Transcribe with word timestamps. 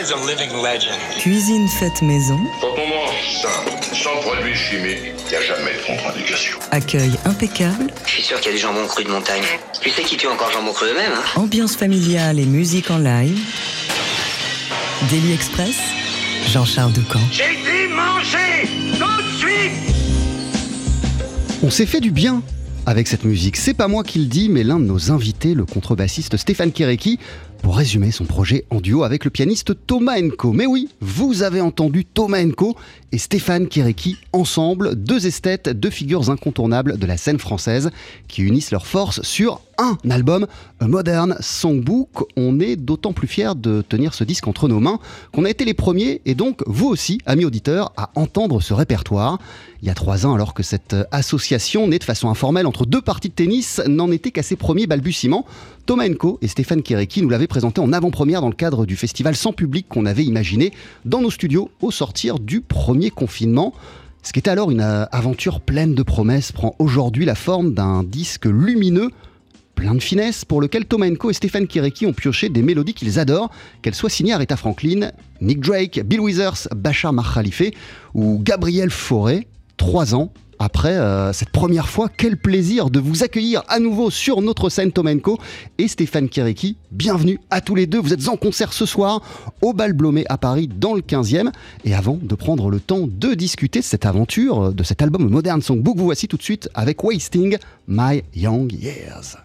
is 0.00 0.12
a 0.12 0.16
living 0.16 0.50
legend. 0.62 0.98
Cuisine 1.18 1.68
faite 1.68 2.00
maison. 2.00 2.38
Quand 2.60 2.68
on 2.68 2.88
mange 2.88 3.42
simple, 3.42 3.94
sans 3.94 4.16
produits 4.22 4.54
chimiques, 4.54 5.12
il 5.26 5.28
n'y 5.28 5.36
a 5.36 5.42
jamais 5.42 5.72
de 5.76 5.86
contre-indication. 5.86 6.58
Accueil 6.70 7.10
impeccable. 7.26 7.92
Je 8.06 8.10
suis 8.10 8.22
sûr 8.22 8.40
qu'il 8.40 8.52
y 8.52 8.54
a 8.54 8.56
du 8.56 8.62
jambon 8.62 8.86
cru 8.86 9.04
de 9.04 9.10
montagne. 9.10 9.42
Tu 9.82 9.90
sais 9.90 10.02
qui 10.02 10.16
tue 10.16 10.26
encore 10.26 10.50
jambon 10.52 10.72
cru 10.72 10.86
eux-mêmes, 10.86 11.12
hein 11.14 11.40
Ambiance 11.40 11.76
familiale 11.76 12.38
et 12.38 12.46
musique 12.46 12.90
en 12.90 12.96
live. 12.96 13.38
Daily 15.10 15.34
Express. 15.34 15.76
Jean-Charles 16.48 16.92
Ducamp. 16.92 17.20
J'ai 17.30 17.44
dit 17.56 17.92
manger 17.92 18.68
tout 18.98 19.22
de 19.22 19.36
suite 19.36 19.94
On 21.62 21.68
s'est 21.68 21.84
fait 21.84 22.00
du 22.00 22.10
bien 22.10 22.42
avec 22.86 23.06
cette 23.06 23.24
musique. 23.24 23.56
C'est 23.56 23.74
pas 23.74 23.88
moi 23.88 24.02
qui 24.02 24.18
le 24.18 24.26
dis, 24.26 24.48
mais 24.48 24.64
l'un 24.64 24.80
de 24.80 24.84
nos 24.84 25.12
invités, 25.12 25.54
le 25.54 25.66
contrebassiste 25.66 26.38
Stéphane 26.38 26.72
Kéréki, 26.72 27.18
pour 27.62 27.76
résumer 27.76 28.10
son 28.10 28.24
projet 28.24 28.64
en 28.70 28.80
duo 28.80 29.02
avec 29.02 29.24
le 29.24 29.30
pianiste 29.30 29.72
Thomas 29.86 30.20
Enko. 30.20 30.52
Mais 30.52 30.66
oui, 30.66 30.88
vous 31.00 31.42
avez 31.42 31.60
entendu 31.60 32.04
Thomas 32.04 32.42
Enko 32.42 32.76
et 33.12 33.18
Stéphane 33.18 33.68
Kéréki 33.68 34.16
ensemble, 34.32 34.94
deux 34.94 35.26
esthètes, 35.26 35.68
deux 35.68 35.90
figures 35.90 36.30
incontournables 36.30 36.98
de 36.98 37.06
la 37.06 37.16
scène 37.16 37.38
française 37.38 37.90
qui 38.28 38.42
unissent 38.42 38.70
leurs 38.70 38.86
forces 38.86 39.22
sur 39.22 39.60
un 39.78 39.96
album, 40.10 40.46
A 40.80 40.86
Modern 40.86 41.36
Songbook. 41.40 42.26
On 42.36 42.60
est 42.60 42.76
d'autant 42.76 43.12
plus 43.12 43.26
fiers 43.26 43.54
de 43.56 43.82
tenir 43.82 44.14
ce 44.14 44.24
disque 44.24 44.46
entre 44.46 44.68
nos 44.68 44.78
mains 44.78 44.98
qu'on 45.32 45.44
a 45.44 45.50
été 45.50 45.64
les 45.64 45.74
premiers, 45.74 46.20
et 46.26 46.34
donc 46.34 46.62
vous 46.66 46.86
aussi, 46.86 47.18
amis 47.24 47.44
auditeurs, 47.44 47.92
à 47.96 48.10
entendre 48.14 48.60
ce 48.60 48.74
répertoire. 48.74 49.38
Il 49.82 49.88
y 49.88 49.90
a 49.90 49.94
trois 49.94 50.26
ans, 50.26 50.34
alors 50.34 50.52
que 50.52 50.62
cette 50.62 50.94
association, 51.10 51.88
née 51.88 51.98
de 51.98 52.04
façon 52.04 52.28
informelle 52.28 52.66
entre 52.66 52.84
deux 52.84 53.00
parties 53.00 53.30
de 53.30 53.34
tennis, 53.34 53.80
n'en 53.86 54.12
était 54.12 54.30
qu'à 54.30 54.42
ses 54.42 54.56
premiers 54.56 54.86
balbutiements, 54.86 55.46
Thomas 55.86 56.08
Enko 56.08 56.38
et 56.42 56.48
Stéphane 56.48 56.82
Kéréki 56.82 57.22
nous 57.22 57.28
l'avaient 57.28 57.46
présenté 57.46 57.80
en 57.80 57.92
avant-première 57.92 58.40
dans 58.40 58.48
le 58.48 58.54
cadre 58.54 58.86
du 58.86 58.96
festival 58.96 59.34
sans 59.34 59.52
public 59.52 59.86
qu'on 59.88 60.06
avait 60.06 60.24
imaginé 60.24 60.72
dans 61.04 61.20
nos 61.20 61.30
studios 61.30 61.70
au 61.80 61.90
sortir 61.90 62.38
du 62.38 62.60
premier 62.60 63.10
confinement. 63.10 63.72
Ce 64.22 64.32
qui 64.32 64.38
était 64.38 64.50
alors 64.50 64.70
une 64.70 64.80
euh, 64.80 65.06
aventure 65.12 65.60
pleine 65.60 65.94
de 65.94 66.02
promesses 66.02 66.52
prend 66.52 66.74
aujourd'hui 66.78 67.24
la 67.24 67.34
forme 67.34 67.74
d'un 67.74 68.04
disque 68.04 68.46
lumineux 68.46 69.10
plein 69.74 69.94
de 69.94 70.02
finesse, 70.02 70.44
pour 70.44 70.60
lequel 70.60 70.84
Thomas 70.84 71.08
Enko 71.08 71.30
et 71.30 71.32
Stéphane 71.32 71.66
Kireki 71.66 72.04
ont 72.04 72.12
pioché 72.12 72.50
des 72.50 72.60
mélodies 72.60 72.92
qu'ils 72.92 73.18
adorent, 73.18 73.50
qu'elles 73.80 73.94
soient 73.94 74.10
signées 74.10 74.34
Aretha 74.34 74.56
Franklin, 74.56 75.10
Nick 75.40 75.60
Drake, 75.60 76.02
Bill 76.04 76.20
Withers, 76.20 76.68
Bachar 76.76 77.14
Khalife 77.32 77.62
ou 78.12 78.38
Gabriel 78.42 78.90
Fauré, 78.90 79.48
trois 79.78 80.14
ans 80.14 80.34
après 80.60 80.92
euh, 80.92 81.32
cette 81.32 81.48
première 81.48 81.88
fois, 81.88 82.08
quel 82.14 82.36
plaisir 82.36 82.90
de 82.90 83.00
vous 83.00 83.24
accueillir 83.24 83.62
à 83.68 83.80
nouveau 83.80 84.10
sur 84.10 84.42
notre 84.42 84.68
scène 84.68 84.92
Tomenko 84.92 85.38
et 85.78 85.88
Stéphane 85.88 86.28
Kireki. 86.28 86.76
Bienvenue 86.92 87.40
à 87.50 87.62
tous 87.62 87.74
les 87.74 87.86
deux. 87.86 87.98
Vous 87.98 88.12
êtes 88.12 88.28
en 88.28 88.36
concert 88.36 88.74
ce 88.74 88.84
soir 88.84 89.22
au 89.62 89.72
Bal 89.72 89.94
Blomé 89.94 90.24
à 90.28 90.36
Paris 90.36 90.68
dans 90.68 90.94
le 90.94 91.00
15e. 91.00 91.50
Et 91.84 91.94
avant 91.94 92.18
de 92.20 92.34
prendre 92.34 92.70
le 92.70 92.78
temps 92.78 93.08
de 93.08 93.34
discuter 93.34 93.80
de 93.80 93.84
cette 93.84 94.04
aventure, 94.04 94.72
de 94.74 94.82
cet 94.84 95.00
album 95.00 95.28
Modern 95.28 95.62
Songbook, 95.62 95.96
vous 95.96 96.04
voici 96.04 96.28
tout 96.28 96.36
de 96.36 96.42
suite 96.42 96.68
avec 96.74 97.02
Wasting 97.02 97.56
My 97.88 98.22
Young 98.34 98.70
Years. 98.70 99.38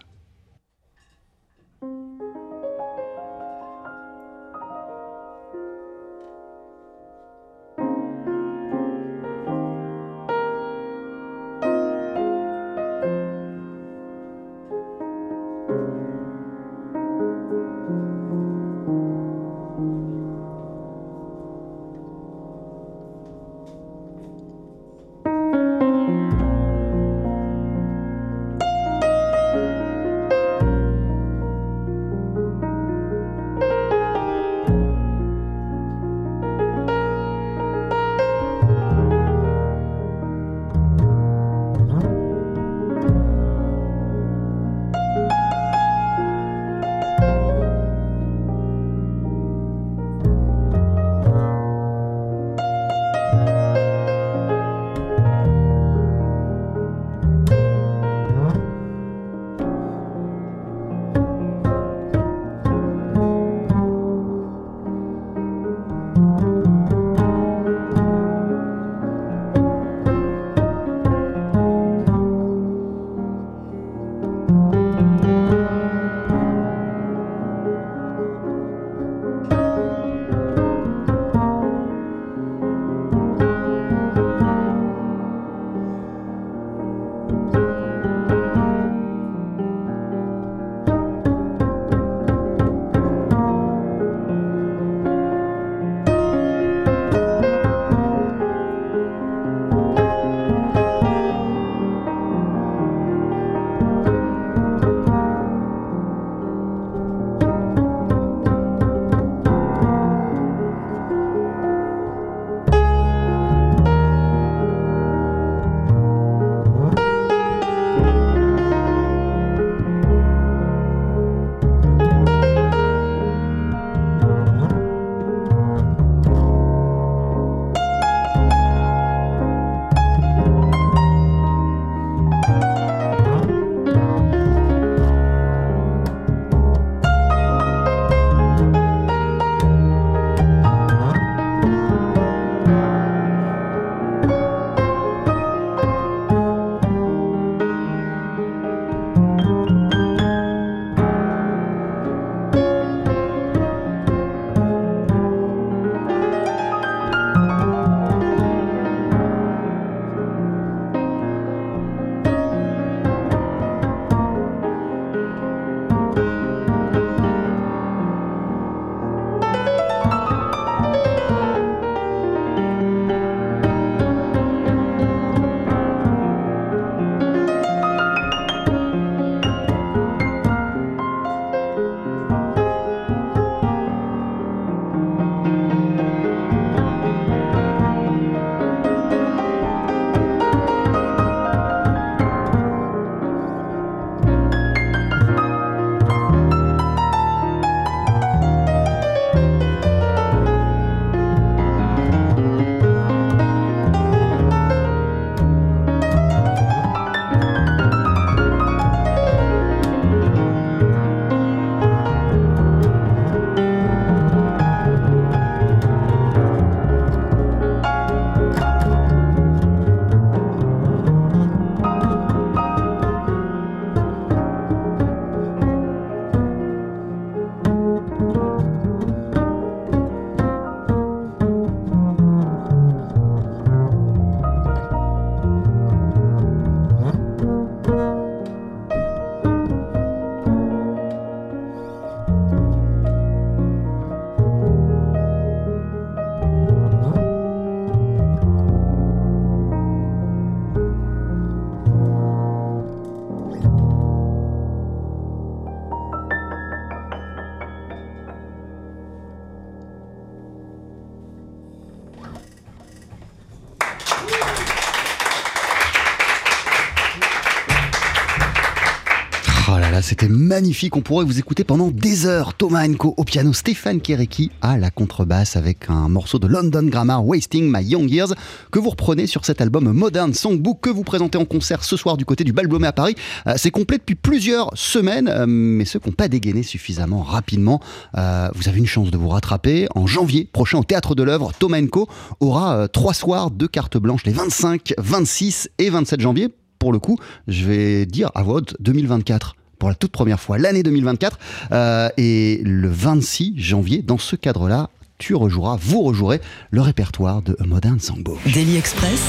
C'était 270.06 270.28
magnifique. 270.28 270.94
On 270.94 271.00
pourrait 271.00 271.24
vous 271.24 271.40
écouter 271.40 271.64
pendant 271.64 271.88
des 271.88 272.26
heures. 272.26 272.54
Thomas 272.54 272.86
Enko 272.86 273.14
au 273.16 273.24
piano, 273.24 273.52
Stéphane 273.52 274.00
Kereki 274.00 274.52
à 274.62 274.78
la 274.78 274.90
contrebasse 274.90 275.56
avec 275.56 275.90
un 275.90 276.08
morceau 276.08 276.38
de 276.38 276.46
London 276.46 276.84
Grammar, 276.84 277.26
Wasting 277.26 277.68
My 277.68 277.82
Young 277.84 278.08
Years, 278.08 278.32
que 278.70 278.78
vous 278.78 278.90
reprenez 278.90 279.26
sur 279.26 279.44
cet 279.44 279.60
album 279.60 279.90
Modern 279.90 280.32
Songbook 280.32 280.78
que 280.80 280.90
vous 280.90 281.02
présentez 281.02 281.38
en 281.38 281.44
concert 281.44 281.82
ce 281.82 281.96
soir 281.96 282.16
du 282.16 282.24
côté 282.24 282.44
du 282.44 282.52
Bal 282.52 282.68
à 282.84 282.92
Paris. 282.92 283.16
Euh, 283.48 283.54
c'est 283.56 283.72
complet 283.72 283.98
depuis 283.98 284.14
plusieurs 284.14 284.70
semaines, 284.74 285.26
euh, 285.26 285.44
mais 285.48 285.84
ceux 285.84 285.98
qui 285.98 286.08
n'ont 286.08 286.14
pas 286.14 286.28
dégainé 286.28 286.62
suffisamment 286.62 287.24
rapidement, 287.24 287.80
euh, 288.16 288.48
vous 288.54 288.68
avez 288.68 288.78
une 288.78 288.86
chance 288.86 289.10
de 289.10 289.16
vous 289.16 289.28
rattraper. 289.28 289.88
En 289.96 290.06
janvier 290.06 290.44
prochain 290.44 290.78
au 290.78 290.84
Théâtre 290.84 291.16
de 291.16 291.24
l'œuvre, 291.24 291.50
Thomas 291.58 291.80
Enko 291.80 292.08
aura 292.38 292.86
trois 292.86 293.14
soirs 293.14 293.50
de 293.50 293.66
carte 293.66 293.96
blanche 293.96 294.22
les 294.24 294.32
25, 294.32 294.94
26 294.98 295.68
et 295.78 295.90
27 295.90 296.20
janvier. 296.20 296.48
Pour 296.78 296.92
le 296.92 297.00
coup, 297.00 297.18
je 297.48 297.64
vais 297.64 298.06
dire 298.06 298.30
à 298.36 298.44
vote 298.44 298.76
2024 298.78 299.56
pour 299.78 299.88
la 299.88 299.94
toute 299.94 300.12
première 300.12 300.40
fois, 300.40 300.58
l'année 300.58 300.82
2024. 300.82 301.38
Euh, 301.72 302.08
et 302.16 302.60
le 302.64 302.88
26 302.88 303.54
janvier, 303.56 304.02
dans 304.02 304.18
ce 304.18 304.36
cadre-là, 304.36 304.90
tu 305.18 305.34
rejoueras, 305.34 305.78
vous 305.80 306.02
rejouerez 306.02 306.40
le 306.70 306.80
répertoire 306.80 307.42
de 307.42 307.56
Modern 307.64 307.98
Songbook. 308.00 308.38
Daily 308.52 308.76
Express. 308.76 309.22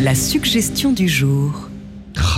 La 0.00 0.14
suggestion 0.14 0.92
du 0.92 1.08
jour. 1.08 1.70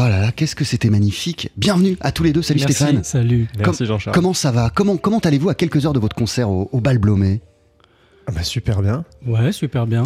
Oh 0.01 0.03
là 0.03 0.21
là, 0.21 0.33
qu'est-ce 0.33 0.55
que 0.55 0.65
c'était 0.65 0.91
magnifique. 0.91 1.51
Bienvenue 1.57 1.97
à 2.01 2.13
tous 2.13 2.23
les 2.23 2.33
deux. 2.33 2.43
Salut 2.43 2.61
Stéphane. 2.61 3.03
Salut. 3.03 3.49
Merci 3.59 3.85
Jean-Charles. 3.85 4.15
Comment 4.15 4.33
ça 4.33 4.53
va? 4.53 4.71
Comment, 4.73 4.97
comment 4.97 5.19
allez-vous 5.19 5.49
à 5.49 5.55
quelques 5.55 5.85
heures 5.85 5.93
de 5.93 5.99
votre 5.99 6.15
concert 6.15 6.51
au, 6.51 6.69
au 6.73 6.81
Bal 6.81 6.99
Blomet 6.99 7.41
ah 8.29 8.31
bah 8.31 8.43
super 8.43 8.83
bien. 8.83 9.07
Ouais, 9.27 9.53
super 9.53 9.87
bien. 9.87 10.05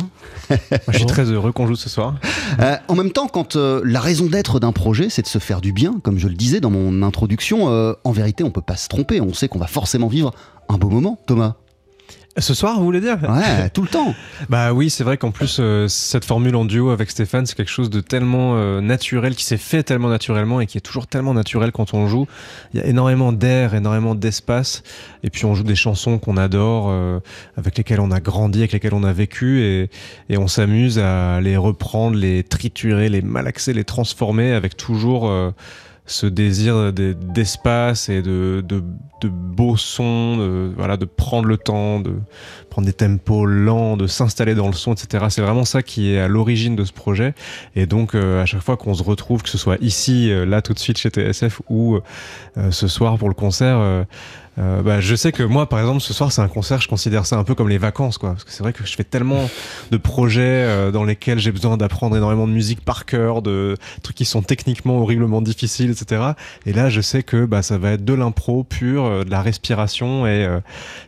je 0.89 0.97
suis 0.97 1.07
très 1.07 1.25
heureux 1.25 1.51
qu'on 1.51 1.67
joue 1.67 1.75
ce 1.75 1.89
soir. 1.89 2.15
Euh, 2.61 2.77
en 2.87 2.95
même 2.95 3.11
temps, 3.11 3.27
quand 3.27 3.57
euh, 3.57 3.83
la 3.85 3.99
raison 3.99 4.27
d'être 4.27 4.61
d'un 4.61 4.71
projet, 4.71 5.09
c'est 5.11 5.23
de 5.23 5.27
se 5.27 5.41
faire 5.41 5.61
du 5.61 5.73
bien, 5.73 5.99
comme 6.05 6.21
je 6.21 6.29
le 6.29 6.35
disais 6.35 6.61
dans 6.61 6.71
mon 6.71 7.03
introduction, 7.03 7.69
euh, 7.69 7.95
en 8.05 8.13
vérité, 8.13 8.45
on 8.45 8.53
peut 8.53 8.63
pas 8.63 8.77
se 8.77 8.87
tromper. 8.87 9.21
On 9.21 9.35
sait 9.35 9.49
qu'on 9.49 9.59
va 9.59 9.67
forcément 9.67 10.07
vivre 10.07 10.33
un 10.69 10.79
beau 10.79 10.89
moment, 10.89 11.19
Thomas. 11.27 11.57
Ce 12.39 12.55
soir, 12.55 12.79
vous 12.79 12.85
voulez 12.85 13.01
dire 13.01 13.19
Ouais, 13.29 13.69
tout 13.71 13.83
le 13.83 13.89
temps. 13.89 14.15
bah 14.49 14.73
oui, 14.73 14.89
c'est 14.89 15.05
vrai 15.05 15.19
qu'en 15.19 15.33
plus, 15.33 15.59
euh, 15.61 15.87
cette 15.87 16.25
formule 16.25 16.57
en 16.57 16.65
duo 16.65 16.89
avec 16.89 17.11
Stéphane, 17.11 17.45
c'est 17.45 17.55
quelque 17.55 17.71
chose 17.71 17.91
de 17.91 18.01
tellement 18.01 18.55
euh, 18.57 18.81
naturel, 18.81 19.35
qui 19.35 19.45
s'est 19.45 19.59
fait 19.59 19.83
tellement 19.83 20.09
naturellement 20.09 20.61
et 20.63 20.67
qui 20.67 20.79
est 20.79 20.83
toujours 20.83 21.07
tellement 21.07 21.35
naturel 21.35 21.73
quand 21.73 21.93
on 21.93 22.07
joue. 22.07 22.27
Il 22.73 22.81
y 22.81 22.83
a 22.83 22.87
énormément 22.87 23.33
d'air, 23.33 23.75
énormément 23.75 24.15
d'espace. 24.15 24.83
Et 25.23 25.29
puis 25.29 25.45
on 25.45 25.55
joue 25.55 25.63
des 25.63 25.75
chansons 25.75 26.19
qu'on 26.19 26.39
adore, 26.39 26.87
euh, 26.89 27.21
avec 27.59 27.77
lesquelles 27.77 28.01
on 28.01 28.11
a 28.11 28.21
grandi, 28.21 28.61
avec 28.61 28.73
lesquelles 28.73 28.95
on 28.95 29.05
a 29.05 29.13
vécu. 29.13 29.61
Et, 29.61 29.91
et 30.31 30.39
on 30.39 30.49
s'amuse 30.49 30.99
à 30.99 31.39
les 31.43 31.59
reprendre, 31.59 32.17
les 32.17 32.45
triturer, 32.45 33.11
les 33.11 33.21
malaxer, 33.21 33.75
les 33.75 33.85
transformer 33.85 34.53
avec 34.53 34.79
toujours 34.79 35.31
ce 36.07 36.27
désir 36.27 36.93
d'espace 36.93 38.09
et 38.09 38.23
de, 38.23 38.63
de, 38.67 38.83
de 39.21 39.29
beaux 39.29 39.77
sons, 39.77 40.37
de, 40.37 40.73
voilà, 40.77 40.97
de 40.97 41.05
prendre 41.05 41.47
le 41.47 41.57
temps, 41.57 42.01
de 42.01 42.15
prendre 42.71 42.87
des 42.87 42.93
tempos 42.93 43.47
lents, 43.47 43.97
de 43.97 44.07
s'installer 44.07 44.55
dans 44.55 44.67
le 44.67 44.73
son, 44.73 44.95
etc. 44.95 45.27
C'est 45.29 45.43
vraiment 45.43 45.65
ça 45.65 45.83
qui 45.83 46.13
est 46.13 46.19
à 46.19 46.27
l'origine 46.27 46.75
de 46.75 46.85
ce 46.85 46.93
projet. 46.93 47.35
Et 47.77 47.87
donc, 47.87 48.15
euh, 48.15 48.43
à 48.43 48.47
chaque 48.47 48.63
fois 48.63 48.77
qu'on 48.77 48.95
se 48.95 49.03
retrouve, 49.03 49.43
que 49.43 49.49
ce 49.49 49.59
soit 49.59 49.77
ici, 49.81 50.31
euh, 50.31 50.45
là, 50.45 50.61
tout 50.61 50.73
de 50.73 50.79
suite 50.79 50.99
chez 50.99 51.11
TSF, 51.11 51.63
ou 51.69 51.97
euh, 52.57 52.71
ce 52.71 52.89
soir 52.89 53.17
pour 53.17 53.29
le 53.29 53.35
concert, 53.35 54.07
euh, 54.59 54.83
bah, 54.83 55.01
je 55.01 55.15
sais 55.15 55.33
que 55.33 55.43
moi, 55.43 55.69
par 55.69 55.81
exemple, 55.81 56.01
ce 56.01 56.13
soir, 56.13 56.31
c'est 56.31 56.43
un 56.43 56.49
concert, 56.49 56.81
je 56.81 56.89
considère 56.89 57.25
ça 57.25 57.37
un 57.37 57.45
peu 57.45 57.55
comme 57.55 57.69
les 57.69 57.79
vacances, 57.79 58.19
quoi. 58.19 58.31
Parce 58.31 58.45
que 58.45 58.51
c'est 58.51 58.63
vrai 58.63 58.73
que 58.73 58.85
je 58.85 58.95
fais 58.95 59.05
tellement 59.05 59.49
de 59.91 59.97
projets 59.97 60.43
euh, 60.43 60.91
dans 60.91 61.05
lesquels 61.05 61.39
j'ai 61.39 61.53
besoin 61.53 61.77
d'apprendre 61.77 62.17
énormément 62.17 62.47
de 62.47 62.53
musique 62.53 62.85
par 62.85 63.07
cœur, 63.07 63.41
de 63.41 63.77
trucs 64.03 64.17
qui 64.17 64.25
sont 64.25 64.43
techniquement 64.43 64.99
horriblement 64.99 65.41
difficiles, 65.41 65.91
etc. 65.91 66.33
Et 66.67 66.73
là, 66.73 66.91
je 66.91 67.01
sais 67.01 67.23
que 67.23 67.47
bah, 67.47 67.63
ça 67.63 67.79
va 67.79 67.93
être 67.93 68.05
de 68.05 68.13
l'impro 68.13 68.63
pur, 68.63 69.05
euh, 69.05 69.25
de 69.25 69.31
la 69.31 69.41
respiration 69.41 70.27
et 70.27 70.47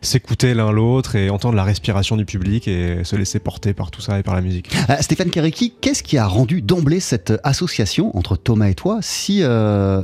s'écouter 0.00 0.54
l'un 0.54 0.72
l'autre 0.72 1.16
et 1.16 1.28
entendre 1.28 1.56
la 1.56 1.64
respiration 1.64 2.16
du 2.16 2.24
public 2.24 2.66
et 2.68 3.04
se 3.04 3.16
laisser 3.16 3.38
porter 3.38 3.74
par 3.74 3.90
tout 3.90 4.00
ça 4.00 4.18
et 4.18 4.22
par 4.22 4.34
la 4.34 4.40
musique. 4.40 4.74
Stéphane 5.00 5.30
Kereki, 5.30 5.74
qu'est-ce 5.80 6.02
qui 6.02 6.16
a 6.16 6.26
rendu 6.26 6.62
d'emblée 6.62 7.00
cette 7.00 7.32
association 7.42 8.16
entre 8.16 8.36
Thomas 8.36 8.68
et 8.68 8.74
toi 8.74 8.98
si 9.02 9.42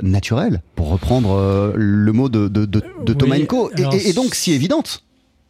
naturelle, 0.02 0.62
pour 0.74 0.90
reprendre 0.90 1.72
le 1.74 2.12
mot 2.12 2.28
de 2.28 3.12
Thomas 3.12 3.29
et, 3.38 4.12
donc 4.12 4.34
si 4.34 4.52
évidente 4.52 5.02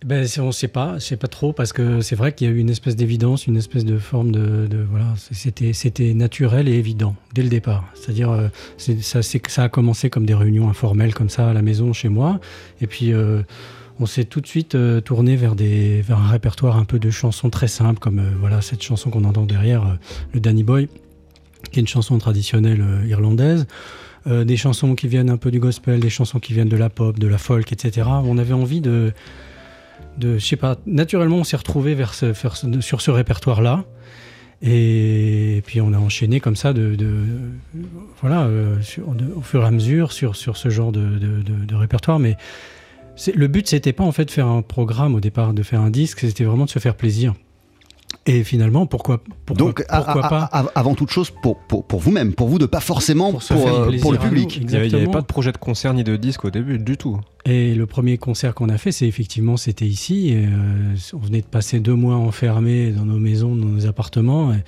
ben, 0.02 0.26
on 0.38 0.46
ne 0.46 0.52
sait 0.52 0.68
pas, 0.68 0.94
je 0.94 1.04
sais 1.04 1.18
pas 1.18 1.28
trop, 1.28 1.52
parce 1.52 1.74
que 1.74 2.00
c'est 2.00 2.16
vrai 2.16 2.32
qu'il 2.32 2.48
y 2.48 2.50
a 2.50 2.54
eu 2.54 2.58
une 2.58 2.70
espèce 2.70 2.96
d'évidence, 2.96 3.46
une 3.46 3.58
espèce 3.58 3.84
de 3.84 3.98
forme 3.98 4.32
de, 4.32 4.66
voilà, 4.90 5.12
c'était, 5.30 5.74
c'était 5.74 6.14
naturel 6.14 6.68
et 6.68 6.72
évident 6.72 7.16
dès 7.34 7.42
le 7.42 7.50
départ. 7.50 7.84
C'est-à-dire, 7.92 8.30
euh, 8.30 8.48
ça, 8.78 9.20
ça 9.22 9.62
a 9.62 9.68
commencé 9.68 10.08
comme 10.08 10.24
des 10.24 10.32
réunions 10.32 10.70
informelles 10.70 11.12
comme 11.12 11.28
ça 11.28 11.50
à 11.50 11.52
la 11.52 11.60
maison 11.60 11.92
chez 11.92 12.08
moi, 12.08 12.40
et 12.80 12.86
puis 12.86 13.12
euh, 13.12 13.42
on 13.98 14.06
s'est 14.06 14.24
tout 14.24 14.40
de 14.40 14.46
suite 14.46 14.74
euh, 14.74 15.02
tourné 15.02 15.36
vers 15.36 15.54
des, 15.54 16.00
vers 16.00 16.18
un 16.18 16.28
répertoire 16.28 16.78
un 16.78 16.86
peu 16.86 16.98
de 16.98 17.10
chansons 17.10 17.50
très 17.50 17.68
simples, 17.68 18.00
comme 18.00 18.22
voilà 18.40 18.62
cette 18.62 18.82
chanson 18.82 19.10
qu'on 19.10 19.24
entend 19.24 19.44
derrière, 19.44 19.98
le 20.32 20.40
Danny 20.40 20.62
Boy, 20.62 20.88
qui 21.72 21.78
est 21.78 21.82
une 21.82 21.88
chanson 21.88 22.16
traditionnelle 22.16 22.82
irlandaise. 23.06 23.66
Euh, 24.26 24.44
des 24.44 24.56
chansons 24.56 24.94
qui 24.94 25.08
viennent 25.08 25.30
un 25.30 25.38
peu 25.38 25.50
du 25.50 25.60
gospel, 25.60 26.00
des 26.00 26.10
chansons 26.10 26.40
qui 26.40 26.52
viennent 26.52 26.68
de 26.68 26.76
la 26.76 26.90
pop, 26.90 27.18
de 27.18 27.26
la 27.26 27.38
folk, 27.38 27.72
etc. 27.72 28.06
On 28.24 28.36
avait 28.36 28.52
envie 28.52 28.82
de, 28.82 29.12
de 30.18 30.36
je 30.36 30.44
sais 30.44 30.56
pas, 30.56 30.76
naturellement 30.86 31.38
on 31.38 31.44
s'est 31.44 31.56
retrouvé 31.56 31.94
vers 31.94 32.12
sur 32.14 33.00
ce 33.00 33.10
répertoire-là. 33.10 33.84
Et 34.62 35.62
puis 35.64 35.80
on 35.80 35.94
a 35.94 35.98
enchaîné 35.98 36.38
comme 36.38 36.56
ça 36.56 36.74
de, 36.74 36.94
voilà 38.20 38.42
euh, 38.42 38.76
au 39.34 39.40
fur 39.40 39.62
et 39.62 39.66
à 39.66 39.70
mesure 39.70 40.12
sur, 40.12 40.36
sur 40.36 40.58
ce 40.58 40.68
genre 40.68 40.92
de, 40.92 41.18
de 41.18 41.74
répertoire. 41.74 42.18
Mais 42.18 42.36
le 43.34 43.46
but 43.46 43.66
c'était 43.68 43.94
pas 43.94 44.04
en 44.04 44.12
fait 44.12 44.26
de 44.26 44.30
faire 44.30 44.48
un 44.48 44.60
programme 44.60 45.14
au 45.14 45.20
départ, 45.20 45.54
de 45.54 45.62
faire 45.62 45.80
un 45.80 45.90
disque, 45.90 46.20
c'était 46.20 46.44
vraiment 46.44 46.66
de 46.66 46.70
se 46.70 46.78
faire 46.78 46.94
plaisir. 46.94 47.32
Et 48.26 48.44
finalement, 48.44 48.86
pourquoi, 48.86 49.22
pourquoi 49.46 49.66
Donc, 49.66 49.86
pas 49.86 50.44
avant 50.74 50.94
toute 50.94 51.10
chose, 51.10 51.32
pour, 51.42 51.58
pour, 51.58 51.86
pour 51.86 52.00
vous-même, 52.00 52.34
pour 52.34 52.48
vous 52.48 52.58
de 52.58 52.66
pas 52.66 52.80
forcément 52.80 53.32
pour, 53.32 53.42
pour, 53.42 53.68
euh, 53.68 53.90
le 53.90 54.18
public. 54.18 54.58
il 54.60 54.66
n'y 54.66 54.76
avait, 54.76 55.06
pas 55.06 55.22
de 55.22 55.26
projet 55.26 55.52
de 55.52 55.56
concert 55.56 55.94
ni 55.94 56.04
de 56.04 56.16
disque 56.16 56.44
au 56.44 56.50
début, 56.50 56.78
du 56.78 56.96
tout. 56.96 57.18
Et 57.46 57.74
le 57.74 57.86
premier 57.86 58.18
concert 58.18 58.54
qu'on 58.54 58.68
a 58.68 58.76
fait, 58.76 58.92
c'est 58.92 59.06
effectivement, 59.06 59.56
c'était 59.56 59.86
ici. 59.86 60.30
Et, 60.30 60.44
euh, 60.44 60.94
on 61.14 61.18
venait 61.18 61.40
de 61.40 61.46
passer 61.46 61.80
deux 61.80 61.94
mois 61.94 62.16
enfermés 62.16 62.90
dans 62.90 63.06
nos 63.06 63.18
maisons, 63.18 63.56
dans 63.56 63.66
nos 63.66 63.86
appartements. 63.86 64.52
Et 64.52 64.58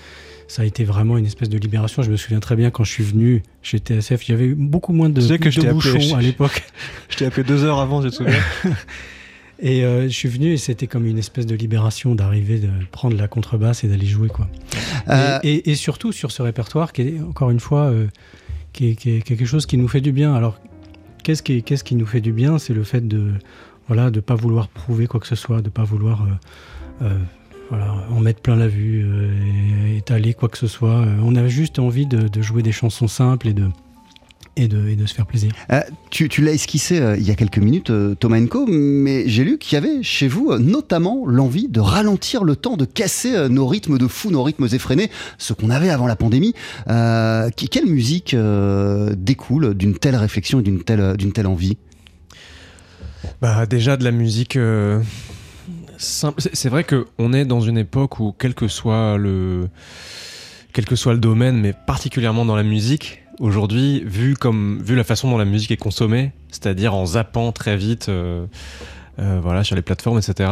ça 0.49 0.63
a 0.63 0.65
été 0.65 0.85
vraiment 0.85 1.19
une 1.19 1.27
espèce 1.27 1.51
de 1.51 1.59
libération. 1.59 2.03
Je 2.03 2.11
me 2.11 2.17
souviens 2.17 2.41
très 2.41 2.57
bien 2.57 2.71
quand 2.71 2.85
je 2.85 2.91
suis 2.91 3.05
venu 3.05 3.43
chez 3.63 3.79
TSF, 3.79 4.29
il 4.29 4.33
y 4.33 4.35
avait 4.35 4.49
beaucoup 4.55 4.93
moins 4.93 5.11
de, 5.11 5.21
tu 5.21 5.27
sais 5.27 5.39
que 5.39 5.49
de 5.49 5.73
bouchons 5.73 6.17
à 6.17 6.23
l'époque. 6.23 6.63
je 7.11 7.19
t'ai 7.19 7.27
appelé 7.27 7.45
deux 7.45 7.65
heures 7.65 7.81
avant, 7.81 8.01
je 8.03 8.09
te 8.09 8.15
souviens. 8.15 8.35
Et 9.63 9.85
euh, 9.85 10.03
je 10.03 10.09
suis 10.09 10.29
venu 10.29 10.53
et 10.53 10.57
c'était 10.57 10.89
comme 10.89 11.07
une 11.07 11.19
espèce 11.19 11.47
de 11.47 11.55
libération 11.55 12.17
d'arriver, 12.17 12.59
de 12.59 12.69
prendre 12.91 13.17
la 13.17 13.29
contrebasse 13.29 13.85
et 13.85 13.89
d'aller 13.89 14.07
jouer. 14.07 14.29
Quoi. 14.29 14.49
Euh, 15.09 15.39
et, 15.45 15.77
surtout 15.77 16.11
sur 16.11 16.33
ce 16.33 16.43
répertoire 16.43 16.93
qui 16.93 17.03
est, 17.03 17.21
encore 17.21 17.51
une 17.51 17.61
fois, 17.61 17.85
euh, 17.85 18.09
qui, 18.73 18.89
est, 18.89 19.23
quelque 19.23 19.45
chose 19.45 19.67
qui 19.67 19.77
nous 19.77 19.87
fait 19.87 20.01
du 20.01 20.11
bien. 20.11 20.35
Alors, 20.35 20.59
qu'est-ce 21.23 21.45
qui, 21.45 21.63
qu'est-ce 21.63 21.85
qui 21.85 21.95
nous 21.95 22.07
fait 22.07 22.21
du 22.21 22.33
bien? 22.33 22.59
C'est 22.59 22.75
le 22.75 22.83
fait 22.83 23.07
de 23.07 23.35
voilà, 23.87 24.11
de 24.11 24.19
pas 24.19 24.35
vouloir 24.35 24.67
prouver 24.67 25.07
quoi 25.07 25.21
que 25.21 25.29
ce 25.29 25.37
soit, 25.37 25.63
de 25.63 25.71
pas 25.71 25.85
vouloir 25.85 26.27
voilà, 27.69 27.93
en 28.11 28.21
mettre 28.21 28.41
plein 28.41 28.57
la 28.57 28.69
vue, 28.69 29.07
et 29.87 29.97
étaler 29.99 30.35
quoi 30.35 30.49
que 30.49 30.59
ce 30.59 30.67
soit. 30.67 31.05
on 31.23 31.35
avait 31.37 31.49
juste 31.49 31.79
envie 31.79 32.07
de, 32.07 32.29
de 32.29 32.43
jouer 32.43 32.63
des 32.63 32.73
chansons 32.73 33.09
simples 33.09 33.49
et 33.49 33.55
de 33.55 33.69
et 34.57 34.69
de, 34.69 35.07
se 35.07 35.15
faire 35.15 35.27
plaisir. 35.27 35.53
Euh, 35.71 35.81
tu, 36.11 36.29
l'as 36.43 36.53
esquissé 36.53 37.01
euh, 37.01 37.17
il 37.17 37.27
y 37.27 37.31
a 37.31 37.35
quelques 37.35 37.59
minutes, 37.59 37.91
euh, 37.91 38.15
Thomas 38.15 38.39
Enco, 38.39 38.67
mais 38.67 39.27
j'ai 39.27 39.45
lu 39.45 39.59
qu'il 39.59 39.75
y 39.75 39.77
avait 39.77 40.03
chez 40.03 40.29
vous 40.29 40.57
notamment 40.59 41.25
l'envie 41.27 41.69
de 41.69 41.81
ralentir 41.81 42.45
le 42.45 42.57
temps, 42.57 42.77
de 42.77 42.85
casser 42.85 43.49
nos 43.49 43.67
rythmes 43.67 43.99
de 43.99 44.07
fou, 44.07 44.31
nos 44.31 44.43
rythmes 44.43 44.67
effrénés, 44.73 45.11
ce 45.39 45.53
qu'on 45.53 45.71
avait 45.71 45.91
avant 45.91 46.07
la 46.07 46.17
pandémie. 46.17 46.55
quelle 46.87 47.87
musique 47.87 48.37
découle 49.17 49.75
d'une 49.75 49.97
telle 49.97 50.17
réflexion 50.17 50.61
et 50.61 50.63
d'une 50.63 50.83
telle, 50.83 51.17
d'une 51.17 51.33
telle 51.33 51.47
envie? 51.47 51.79
Bah, 53.41 53.67
Déjà 53.67 53.97
de 53.97 54.05
la 54.05 54.13
musique... 54.13 54.59
C'est 55.99 56.69
vrai 56.69 56.85
qu'on 56.85 57.33
est 57.33 57.45
dans 57.45 57.61
une 57.61 57.79
époque 57.79 58.19
où, 58.19 58.35
quel 58.37 58.55
que 58.55 58.67
soit 58.67 59.17
le, 59.19 59.69
quel 60.73 60.85
que 60.85 60.97
soit 60.97 61.13
le 61.13 61.21
domaine, 61.21 61.61
mais 61.61 61.73
particulièrement 61.73 62.45
dans 62.45 62.57
la 62.57 62.65
musique, 62.65 63.22
aujourd'hui, 63.41 64.03
vu, 64.05 64.35
la 64.89 65.05
façon 65.05 65.31
dont 65.31 65.39
la 65.39 65.45
musique 65.45 65.71
est 65.71 65.77
consommée, 65.77 66.33
c'est-à-dire 66.51 66.95
en 66.95 67.07
zappant 67.07 67.53
très 67.53 67.77
vite 67.77 68.09
euh, 68.09 68.47
euh, 69.19 69.41
voilà, 69.43 69.65
sur 69.65 69.77
les 69.77 69.83
plateformes, 69.83 70.19
etc., 70.19 70.51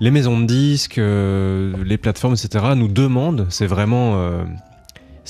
les 0.00 0.10
maisons 0.10 0.38
de 0.40 0.46
disques, 0.46 0.98
euh, 0.98 1.74
les 1.84 1.98
plateformes, 1.98 2.34
etc., 2.34 2.64
nous 2.76 2.88
demandent, 2.88 3.46
c'est 3.50 3.66
vraiment, 3.66 4.44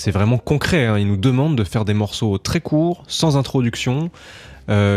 vraiment 0.07 0.39
concret, 0.39 0.87
hein, 0.87 0.99
ils 0.99 1.07
nous 1.07 1.17
demandent 1.17 1.57
de 1.57 1.65
faire 1.65 1.85
des 1.85 1.95
morceaux 1.95 2.39
très 2.39 2.61
courts, 2.61 3.05
sans 3.07 3.37
introduction, 3.37 4.11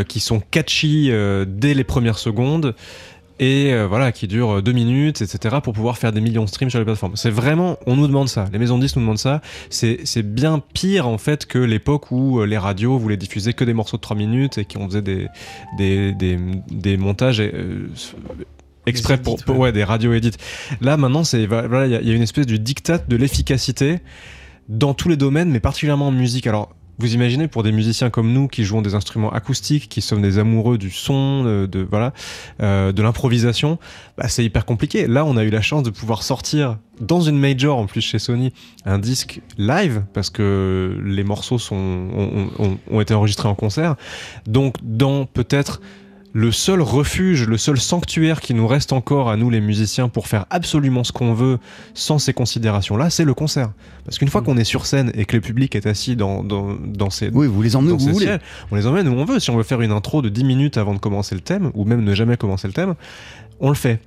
qui 0.07 0.19
sont 0.19 0.39
catchy 0.39 1.11
dès 1.47 1.75
les 1.75 1.83
premières 1.83 2.17
secondes, 2.17 2.75
et 3.39 3.73
euh, 3.73 3.87
voilà, 3.87 4.11
qui 4.11 4.27
dure 4.27 4.61
deux 4.61 4.71
minutes, 4.73 5.21
etc., 5.21 5.57
pour 5.63 5.73
pouvoir 5.73 5.97
faire 5.97 6.11
des 6.11 6.21
millions 6.21 6.43
de 6.43 6.49
streams 6.49 6.69
sur 6.69 6.79
les 6.79 6.85
plateformes. 6.85 7.15
C'est 7.15 7.29
vraiment, 7.29 7.77
on 7.85 7.95
nous 7.95 8.07
demande 8.07 8.27
ça. 8.29 8.45
Les 8.51 8.59
maisons 8.59 8.77
de 8.77 8.83
disques 8.83 8.95
nous 8.97 9.01
demandent 9.03 9.17
ça. 9.17 9.41
C'est 9.69 10.23
bien 10.23 10.61
pire 10.73 11.07
en 11.07 11.17
fait 11.17 11.45
que 11.45 11.57
l'époque 11.59 12.11
où 12.11 12.39
euh, 12.39 12.45
les 12.45 12.57
radios 12.57 12.97
voulaient 12.97 13.17
diffuser 13.17 13.53
que 13.53 13.63
des 13.63 13.73
morceaux 13.73 13.97
de 13.97 14.01
3 14.01 14.17
minutes 14.17 14.57
et 14.57 14.65
qu'on 14.65 14.87
faisait 14.87 15.01
des, 15.01 15.27
des, 15.77 16.13
des, 16.13 16.37
des 16.69 16.97
montages. 16.97 17.39
euh, 17.39 17.87
exprès 18.85 19.17
pour, 19.21 19.37
ouais. 19.47 19.55
ouais, 19.55 19.71
des 19.71 19.83
radios 19.83 20.13
edits. 20.13 20.31
Là 20.81 20.97
maintenant 20.97 21.23
c'est 21.23 21.45
voilà 21.45 21.85
il 21.85 21.91
y, 21.91 21.95
a- 21.95 22.01
il 22.01 22.07
y 22.07 22.11
a 22.11 22.15
une 22.15 22.21
espèce 22.23 22.47
du 22.47 22.57
diktat 22.59 22.97
de 22.99 23.15
l'efficacité 23.15 23.99
dans 24.67 24.93
tous 24.95 25.09
les 25.09 25.17
domaines 25.17 25.49
mais 25.51 25.59
particulièrement 25.59 26.07
en 26.07 26.11
musique. 26.11 26.47
Alors 26.47 26.73
vous 26.99 27.13
imaginez 27.15 27.47
pour 27.47 27.63
des 27.63 27.71
musiciens 27.71 28.09
comme 28.09 28.31
nous 28.33 28.47
qui 28.47 28.63
jouons 28.65 28.81
des 28.81 28.93
instruments 28.93 29.31
acoustiques, 29.31 29.87
qui 29.89 30.01
sommes 30.01 30.21
des 30.21 30.37
amoureux 30.37 30.77
du 30.77 30.91
son, 30.91 31.43
de, 31.43 31.87
voilà, 31.89 32.13
euh, 32.61 32.91
de 32.91 33.01
l'improvisation, 33.01 33.79
bah, 34.17 34.27
c'est 34.27 34.43
hyper 34.43 34.65
compliqué. 34.65 35.07
Là, 35.07 35.25
on 35.25 35.37
a 35.37 35.43
eu 35.43 35.49
la 35.49 35.61
chance 35.61 35.83
de 35.83 35.89
pouvoir 35.89 36.23
sortir 36.23 36.77
dans 36.99 37.21
une 37.21 37.37
major 37.39 37.77
en 37.77 37.85
plus 37.85 38.01
chez 38.01 38.19
Sony 38.19 38.51
un 38.85 38.99
disque 38.99 39.41
live 39.57 40.03
parce 40.13 40.29
que 40.29 40.99
les 41.05 41.23
morceaux 41.23 41.57
sont, 41.57 41.75
ont, 41.77 42.49
ont- 42.59 42.77
ont 42.91 42.99
été 43.01 43.13
enregistrés 43.13 43.47
en 43.47 43.55
concert. 43.55 43.95
Donc 44.45 44.75
dans 44.81 45.25
peut-être 45.25 45.81
le 46.31 46.51
seul 46.51 46.81
refuge, 46.81 47.47
le 47.47 47.57
seul 47.57 47.79
sanctuaire 47.79 48.39
qui 48.39 48.53
nous 48.53 48.67
reste 48.67 48.93
encore 48.93 49.29
à 49.29 49.35
nous 49.35 49.49
les 49.49 49.61
musiciens 49.61 50.09
pour 50.09 50.27
faire 50.27 50.45
absolument 50.51 51.03
ce 51.03 51.11
qu'on 51.11 51.33
veut 51.33 51.57
sans 51.95 52.19
ces 52.19 52.33
considérations-là, 52.33 53.09
c'est 53.09 53.25
le 53.25 53.33
concert. 53.33 53.71
Parce 54.05 54.19
qu'une 54.19 54.27
fois 54.27 54.41
qu'on 54.43 54.57
est 54.57 54.63
sur 54.63 54.85
scène 54.85 55.11
et 55.15 55.25
que 55.25 55.35
le 55.35 55.41
public 55.41 55.75
est 55.75 55.87
assis 55.87 56.15
dans, 56.15 56.43
dans, 56.43 56.75
dans 56.75 57.09
ses, 57.09 57.29
Oui, 57.31 57.47
vous 57.47 57.61
les 57.61 57.75
emmenez 57.75 57.93
où 57.93 57.97
vous 57.97 58.05
ces 58.07 58.11
voulez. 58.11 58.37
on 58.71 58.75
les 58.75 58.85
emmène 58.85 59.07
où 59.07 59.13
on 59.13 59.25
veut. 59.25 59.39
Si 59.39 59.49
on 59.49 59.57
veut 59.57 59.63
faire 59.63 59.81
une 59.81 59.91
intro 59.91 60.21
de 60.21 60.29
10 60.29 60.43
minutes 60.43 60.77
avant 60.77 60.93
de 60.93 60.99
commencer 60.99 61.33
le 61.33 61.41
thème, 61.41 61.71
ou 61.73 61.83
même 61.83 62.03
ne 62.03 62.13
jamais 62.13 62.37
commencer 62.37 62.67
le 62.67 62.73
thème, 62.73 62.93
on 63.59 63.69
le 63.69 63.75
fait. 63.75 63.99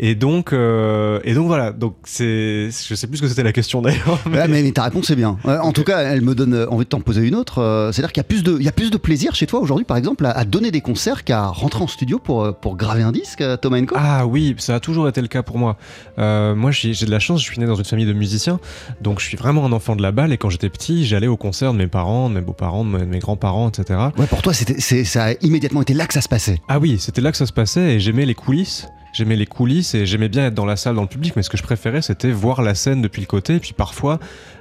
Et 0.00 0.14
donc, 0.14 0.52
euh, 0.52 1.18
et 1.24 1.34
donc 1.34 1.46
voilà. 1.48 1.72
Donc 1.72 1.96
c'est, 2.04 2.68
je 2.70 2.94
sais 2.94 3.06
plus 3.08 3.16
ce 3.16 3.22
que 3.22 3.28
c'était 3.28 3.42
la 3.42 3.52
question 3.52 3.82
d'ailleurs. 3.82 4.20
mais- 4.30 4.38
Ouais, 4.38 4.48
mais, 4.48 4.62
mais 4.62 4.70
ta 4.72 4.84
réponse 4.84 5.10
est 5.10 5.16
bien. 5.16 5.38
Euh, 5.46 5.58
En 5.58 5.72
tout 5.72 5.82
cas, 5.82 5.98
elle 6.00 6.20
me 6.22 6.34
donne 6.36 6.54
euh, 6.54 6.68
envie 6.70 6.84
de 6.84 6.88
t'en 6.88 7.00
poser 7.00 7.26
une 7.26 7.34
autre. 7.34 7.58
Euh, 7.60 7.90
C'est-à-dire 7.90 8.12
qu'il 8.12 8.20
y 8.20 8.26
a 8.26 8.28
plus 8.28 8.42
de, 8.44 8.56
il 8.58 8.64
y 8.64 8.68
a 8.68 8.72
plus 8.72 8.90
de 8.90 8.96
plaisir 8.96 9.34
chez 9.34 9.46
toi 9.46 9.58
aujourd'hui, 9.60 9.84
par 9.84 9.96
exemple, 9.96 10.24
à, 10.26 10.30
à 10.30 10.44
donner 10.44 10.70
des 10.70 10.80
concerts 10.80 11.24
qu'à 11.24 11.46
rentrer 11.46 11.82
en 11.82 11.88
studio 11.88 12.18
pour, 12.20 12.54
pour 12.60 12.76
graver 12.76 13.02
un 13.02 13.10
disque, 13.12 13.42
Thomas 13.60 13.78
Enko. 13.80 13.96
Ah 13.98 14.26
oui, 14.26 14.54
ça 14.58 14.76
a 14.76 14.80
toujours 14.80 15.08
été 15.08 15.20
le 15.20 15.28
cas 15.28 15.42
pour 15.42 15.58
moi. 15.58 15.76
Moi, 16.16 16.70
j'ai 16.70 16.92
de 16.92 17.10
la 17.10 17.18
chance, 17.18 17.40
je 17.40 17.46
suis 17.46 17.58
né 17.58 17.66
dans 17.66 17.74
une 17.74 17.84
famille 17.84 18.06
de 18.06 18.12
musiciens, 18.12 18.60
donc 19.00 19.18
je 19.20 19.26
suis 19.26 19.36
vraiment 19.36 19.64
un 19.66 19.72
enfant 19.72 19.96
de 19.96 20.02
la 20.02 20.12
balle. 20.12 20.32
Et 20.32 20.36
quand 20.38 20.50
j'étais 20.50 20.68
petit, 20.70 21.06
j'allais 21.06 21.26
aux 21.26 21.36
concerts 21.36 21.72
de 21.72 21.78
mes 21.78 21.86
parents, 21.88 22.28
de 22.30 22.34
mes 22.36 22.40
beaux-parents, 22.40 22.84
de 22.84 23.04
mes, 23.04 23.18
grands-parents, 23.18 23.68
etc. 23.70 23.98
Ouais, 24.16 24.26
pour 24.26 24.42
toi, 24.42 24.52
c'était, 24.54 24.76
c'est, 24.80 25.02
ça 25.04 25.24
a 25.24 25.32
immédiatement 25.42 25.82
été 25.82 25.94
là 25.94 26.06
que 26.06 26.14
ça 26.14 26.20
se 26.20 26.28
passait. 26.28 26.60
Ah 26.68 26.78
oui, 26.78 26.98
c'était 27.00 27.20
là 27.20 27.30
que 27.32 27.36
ça 27.36 27.46
se 27.46 27.52
passait 27.52 27.94
et 27.96 28.00
j'aimais 28.00 28.26
les 28.26 28.34
coulisses. 28.34 28.86
J'aimais 29.12 29.36
les 29.36 29.46
coulisses 29.46 29.94
et 29.94 30.06
j'aimais 30.06 30.28
bien 30.28 30.46
être 30.46 30.54
dans 30.54 30.66
la 30.66 30.76
salle, 30.76 30.94
dans 30.94 31.02
le 31.02 31.08
public, 31.08 31.34
mais 31.36 31.42
ce 31.42 31.50
que 31.50 31.56
je 31.56 31.62
préférais, 31.62 32.02
c'était 32.02 32.30
voir 32.30 32.62
la 32.62 32.74
scène 32.74 33.02
depuis 33.02 33.20
le 33.20 33.26
côté. 33.26 33.56
Et 33.56 33.60
puis 33.60 33.72
parfois, 33.72 34.18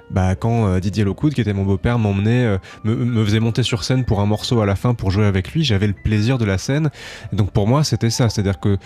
bah, 0.09 0.35
quand 0.35 0.67
euh, 0.67 0.79
Didier 0.79 1.03
Lockwood, 1.03 1.33
qui 1.33 1.41
était 1.41 1.53
mon 1.53 1.65
beau-père, 1.65 1.99
m'emmenait, 1.99 2.45
euh, 2.45 2.57
me, 2.83 2.95
me 2.95 3.25
faisait 3.25 3.39
monter 3.39 3.63
sur 3.63 3.83
scène 3.83 4.05
pour 4.05 4.21
un 4.21 4.25
morceau 4.25 4.61
à 4.61 4.65
la 4.65 4.75
fin 4.75 4.93
pour 4.93 5.11
jouer 5.11 5.25
avec 5.25 5.51
lui, 5.51 5.63
j'avais 5.63 5.87
le 5.87 5.93
plaisir 5.93 6.37
de 6.37 6.45
la 6.45 6.57
scène. 6.57 6.89
Et 7.33 7.35
donc 7.35 7.51
pour 7.51 7.67
moi, 7.67 7.83
c'était 7.83 8.09
ça. 8.09 8.29
C'est-à-dire 8.29 8.59
que 8.59 8.77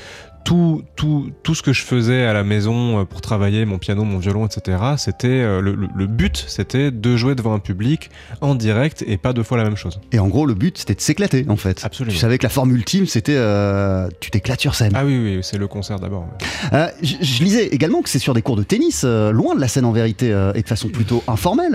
tout, 0.43 0.83
tout, 0.95 1.31
tout 1.43 1.55
ce 1.55 1.61
que 1.61 1.73
je 1.73 1.81
faisais 1.83 2.23
à 2.25 2.33
la 2.33 2.43
maison 2.43 2.99
euh, 2.99 3.03
pour 3.05 3.21
travailler, 3.21 3.65
mon 3.65 3.77
piano, 3.77 4.03
mon 4.03 4.17
violon, 4.17 4.45
etc., 4.45 4.77
c'était 4.97 5.27
euh, 5.27 5.61
le, 5.61 5.75
le- 5.75 6.07
but, 6.07 6.43
c'était 6.47 6.91
de 6.91 7.15
jouer 7.17 7.35
devant 7.35 7.53
un 7.53 7.59
public 7.59 8.09
en 8.41 8.55
direct 8.55 9.03
et 9.07 9.17
pas 9.17 9.33
deux 9.33 9.43
fois 9.43 9.57
la 9.57 9.63
même 9.63 9.77
chose. 9.77 9.99
Et 10.11 10.19
en 10.19 10.27
gros, 10.27 10.45
le 10.45 10.53
but, 10.53 10.77
c'était 10.77 10.95
de 10.95 11.01
s'éclater, 11.01 11.45
en 11.47 11.55
fait. 11.55 11.81
Absolument. 11.83 12.13
Tu 12.13 12.19
savais 12.19 12.37
que 12.37 12.43
la 12.43 12.49
forme 12.49 12.71
ultime, 12.71 13.05
c'était, 13.05 13.35
euh, 13.35 14.07
tu 14.19 14.31
t'éclates 14.31 14.61
sur 14.61 14.75
scène. 14.75 14.91
Ah 14.95 15.05
oui, 15.05 15.17
oui, 15.21 15.39
c'est 15.41 15.57
le 15.57 15.67
concert 15.67 15.99
d'abord. 15.99 16.25
Euh, 16.73 16.87
je, 17.01 17.15
je 17.21 17.43
lisais 17.43 17.67
également 17.67 18.01
que 18.01 18.09
c'est 18.09 18.19
sur 18.19 18.33
des 18.33 18.41
cours 18.41 18.55
de 18.57 18.63
tennis, 18.63 19.03
euh, 19.05 19.31
loin 19.31 19.55
de 19.55 19.61
la 19.61 19.67
scène 19.67 19.85
en 19.85 19.91
vérité, 19.91 20.27
et 20.55 20.61
de 20.61 20.67
façon 20.67 20.89
plutôt 20.89 21.23
informelle, 21.27 21.71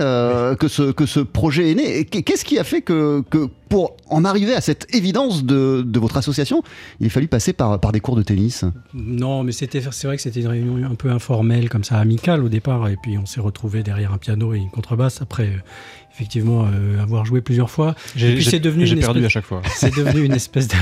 que, 0.57 0.67
ce, 0.67 0.91
que 0.91 1.05
ce 1.05 1.19
projet 1.19 1.71
est 1.71 1.75
né. 1.75 2.05
Qu'est-ce 2.05 2.45
qui 2.45 2.59
a 2.59 2.63
fait 2.63 2.81
que, 2.81 3.23
que 3.29 3.47
pour 3.69 3.97
en 4.09 4.23
arriver 4.25 4.53
à 4.53 4.61
cette 4.61 4.87
évidence 4.95 5.43
de, 5.43 5.83
de 5.85 5.99
votre 5.99 6.17
association, 6.17 6.63
il 6.99 7.07
a 7.07 7.09
fallu 7.09 7.27
passer 7.27 7.53
par, 7.53 7.79
par 7.79 7.91
des 7.91 7.99
cours 7.99 8.15
de 8.15 8.23
tennis 8.23 8.63
Non, 8.93 9.43
mais 9.43 9.51
c'était, 9.51 9.81
c'est 9.91 10.07
vrai 10.07 10.15
que 10.15 10.21
c'était 10.21 10.39
une 10.41 10.47
réunion 10.47 10.89
un 10.89 10.95
peu 10.95 11.09
informelle, 11.11 11.69
comme 11.69 11.83
ça, 11.83 11.97
amicale 11.97 12.43
au 12.43 12.49
départ, 12.49 12.87
et 12.89 12.97
puis 13.01 13.17
on 13.17 13.25
s'est 13.25 13.41
retrouvés 13.41 13.83
derrière 13.83 14.13
un 14.13 14.17
piano 14.17 14.53
et 14.53 14.57
une 14.57 14.69
contrebasse. 14.69 15.21
Après, 15.21 15.47
euh, 15.47 15.59
effectivement, 16.13 16.65
euh, 16.71 17.01
avoir 17.01 17.25
joué 17.25 17.41
plusieurs 17.41 17.69
fois, 17.69 17.95
J'ai 18.15 18.31
Et 18.31 18.33
puis 18.35 18.43
j'ai- 18.43 18.51
c'est 18.51 18.59
devenu 18.59 18.85
j'ai 18.87 18.93
une 18.95 18.99
perdu 19.01 19.19
espèce- 19.19 19.25
à 19.25 19.29
chaque 19.29 19.45
fois. 19.45 19.61
c'est 19.75 19.95
devenu 19.95 20.23
une 20.23 20.33
espèce 20.33 20.67
de, 20.67 20.75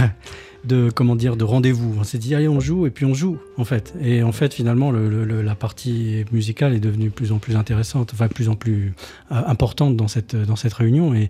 de 0.67 0.89
comment 0.89 1.15
dire 1.15 1.35
de 1.37 1.43
rendez-vous. 1.43 1.95
On 1.99 2.03
s'est 2.03 2.17
dit 2.17 2.33
allez 2.35 2.47
on 2.47 2.59
joue 2.59 2.85
et 2.87 2.89
puis 2.89 3.05
on 3.05 3.13
joue 3.13 3.37
en 3.57 3.65
fait. 3.65 3.93
Et 4.01 4.23
en 4.23 4.31
fait 4.31 4.53
finalement 4.53 4.91
le- 4.91 5.09
le- 5.09 5.25
le- 5.25 5.41
la 5.41 5.55
partie 5.55 6.25
musicale 6.31 6.73
est 6.73 6.79
devenue 6.79 7.05
de 7.05 7.13
plus 7.13 7.31
en 7.31 7.37
plus 7.39 7.55
intéressante, 7.55 8.11
enfin 8.13 8.27
de 8.27 8.33
plus 8.33 8.49
en 8.49 8.55
plus 8.55 8.93
euh, 9.31 9.35
importante 9.47 9.95
dans 9.95 10.07
cette 10.07 10.35
dans 10.35 10.55
cette 10.55 10.73
réunion. 10.73 11.13
Et 11.13 11.29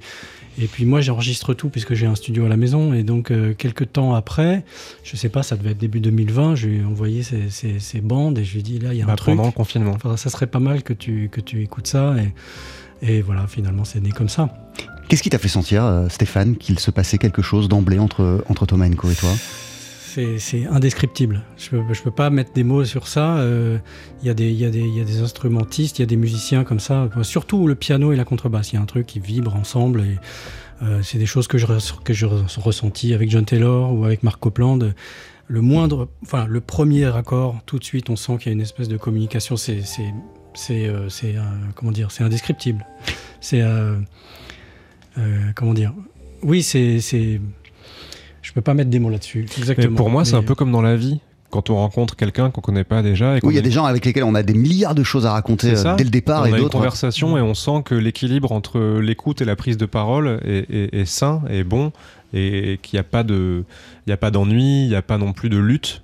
et 0.57 0.67
puis 0.67 0.85
moi 0.85 1.01
j'enregistre 1.01 1.53
tout 1.53 1.67
puisque 1.69 1.93
j'ai 1.95 2.05
un 2.05 2.15
studio 2.15 2.45
à 2.45 2.49
la 2.49 2.55
maison 2.57 2.93
et 2.93 3.03
donc 3.03 3.29
euh, 3.31 3.53
quelques 3.53 3.91
temps 3.91 4.13
après, 4.15 4.63
je 5.03 5.15
sais 5.17 5.27
pas, 5.29 5.43
ça 5.43 5.57
devait 5.57 5.71
être 5.71 5.77
début 5.77 5.99
2020, 5.99 6.55
je 6.55 6.67
lui 6.67 6.77
ai 6.79 6.83
envoyé 6.85 7.23
ces, 7.23 7.49
ces, 7.49 7.79
ces 7.79 7.99
bandes 8.01 8.37
et 8.39 8.45
je 8.45 8.53
lui 8.53 8.59
ai 8.61 8.63
dit 8.63 8.79
là 8.79 8.93
il 8.93 8.99
y 8.99 9.01
a 9.01 9.03
un 9.03 9.07
Bah, 9.07 9.15
truc. 9.17 9.35
pendant 9.35 9.47
le 9.47 9.51
confinement. 9.53 9.91
Enfin, 9.95 10.15
ça 10.15 10.29
serait 10.29 10.47
pas 10.47 10.59
mal 10.59 10.81
que 10.83 10.93
tu 10.93 11.27
que 11.29 11.41
tu 11.41 11.61
écoutes 11.61 11.87
ça 11.87 12.15
et 12.17 12.33
et 13.01 13.21
voilà, 13.21 13.45
finalement, 13.45 13.83
c'est 13.83 13.99
né 13.99 14.09
comme 14.11 14.29
ça. 14.29 14.49
Qu'est-ce 15.07 15.21
qui 15.23 15.29
t'a 15.29 15.37
fait 15.37 15.47
sentir, 15.47 15.83
euh, 15.85 16.09
Stéphane, 16.09 16.55
qu'il 16.57 16.79
se 16.79 16.89
passait 16.91 17.17
quelque 17.17 17.41
chose 17.41 17.69
d'emblée 17.69 17.99
entre, 17.99 18.43
entre 18.49 18.65
Thomas 18.65 18.87
Enko 18.87 19.09
et 19.11 19.15
toi 19.15 19.29
C'est 20.39 20.65
indescriptible. 20.67 21.43
Je 21.57 21.77
je 21.93 22.01
peux 22.01 22.11
pas 22.11 22.29
mettre 22.29 22.53
des 22.53 22.63
mots 22.63 22.85
sur 22.85 23.07
ça. 23.07 23.37
Euh, 23.37 23.77
Il 24.23 24.27
y, 24.31 24.31
il 24.31 24.51
y, 24.51 24.63
il 24.63 24.97
y 24.97 25.01
a 25.01 25.03
des 25.03 25.21
instrumentistes, 25.21 25.99
il 25.99 26.01
y 26.01 26.03
a 26.03 26.07
des 26.07 26.15
musiciens 26.15 26.63
comme 26.63 26.79
ça. 26.79 27.09
Surtout 27.21 27.67
le 27.67 27.75
piano 27.75 28.13
et 28.13 28.15
la 28.15 28.25
contrebasse. 28.25 28.71
Il 28.71 28.75
y 28.75 28.77
a 28.79 28.81
un 28.81 28.85
truc 28.85 29.05
qui 29.05 29.19
vibre 29.19 29.55
ensemble. 29.55 30.01
Et 30.01 30.17
euh, 30.83 31.01
c'est 31.03 31.17
des 31.19 31.25
choses 31.27 31.47
que 31.47 31.57
je, 31.57 31.65
que 32.03 32.13
je 32.13 32.25
res- 32.25 32.59
ressentis 32.59 33.13
avec 33.13 33.29
John 33.29 33.45
Taylor 33.45 33.93
ou 33.93 34.05
avec 34.05 34.23
Mark 34.23 34.39
Copeland. 34.39 34.79
Le 35.47 35.61
moindre, 35.61 36.07
enfin 36.23 36.47
le 36.47 36.61
premier 36.61 37.05
accord, 37.05 37.57
tout 37.67 37.77
de 37.77 37.83
suite, 37.83 38.09
on 38.09 38.15
sent 38.15 38.37
qu'il 38.39 38.47
y 38.47 38.49
a 38.49 38.53
une 38.53 38.61
espèce 38.61 38.87
de 38.87 38.97
communication. 38.97 39.55
C'est, 39.57 39.81
c'est, 39.83 40.87
euh, 40.87 41.09
euh, 41.23 41.39
comment 41.75 41.91
dire, 41.91 42.09
c'est 42.09 42.23
indescriptible. 42.23 42.83
C'est, 43.41 43.61
euh, 45.17 45.37
comment 45.55 45.73
dire, 45.73 45.93
oui, 46.43 46.61
c'est, 46.63 46.99
c'est, 46.99 47.39
je 48.41 48.53
peux 48.53 48.61
pas 48.61 48.73
mettre 48.73 48.89
des 48.89 48.99
mots 48.99 49.09
là-dessus. 49.09 49.45
Mais 49.49 49.57
Exactement. 49.59 49.95
pour 49.95 50.09
moi, 50.09 50.25
c'est 50.25 50.35
un 50.35 50.41
Mais- 50.41 50.45
peu 50.45 50.55
comme 50.55 50.71
dans 50.71 50.81
la 50.81 50.95
vie. 50.95 51.19
Quand 51.51 51.69
on 51.69 51.75
rencontre 51.75 52.17
quelqu'un 52.17 52.49
qu'on 52.51 52.59
connaît 52.59 52.83
pas 52.83 53.01
déjà 53.01 53.37
et 53.37 53.39
Oui, 53.43 53.53
il 53.53 53.55
y 53.55 53.59
a 53.59 53.61
des 53.61 53.71
gens 53.71 53.85
avec 53.85 54.03
lesquels 54.03 54.25
on 54.25 54.35
a 54.35 54.43
des 54.43 54.55
milliards 54.55 54.95
de 54.95 55.03
choses 55.03 55.25
à 55.25 55.31
raconter 55.31 55.71
euh, 55.71 55.75
ça. 55.75 55.95
dès 55.95 56.03
le 56.03 56.09
départ 56.09 56.41
on 56.41 56.45
et 56.45 56.49
a 56.49 56.51
une 56.57 56.63
d'autres. 56.63 56.73
conversation 56.77 57.37
et 57.37 57.41
on 57.41 57.53
sent 57.53 57.83
que 57.85 57.95
l'équilibre 57.95 58.51
entre 58.51 58.99
l'écoute 58.99 59.41
et 59.41 59.45
la 59.45 59.55
prise 59.55 59.77
de 59.77 59.85
parole 59.85 60.39
est, 60.43 60.65
est- 60.69 60.93
est 60.93 61.05
sain, 61.05 61.43
est 61.49 61.63
bon, 61.63 61.93
et 62.33 62.79
qu'il 62.81 62.97
n'y 62.97 62.99
a 62.99 63.03
pas 63.03 63.23
de, 63.23 63.63
il 64.05 64.09
y 64.09 64.13
a 64.13 64.17
pas 64.17 64.31
d'ennui, 64.31 64.83
il 64.83 64.89
n'y 64.89 64.95
a 64.95 65.01
pas 65.01 65.17
non 65.17 65.31
plus 65.31 65.47
de 65.49 65.57
lutte. 65.57 66.01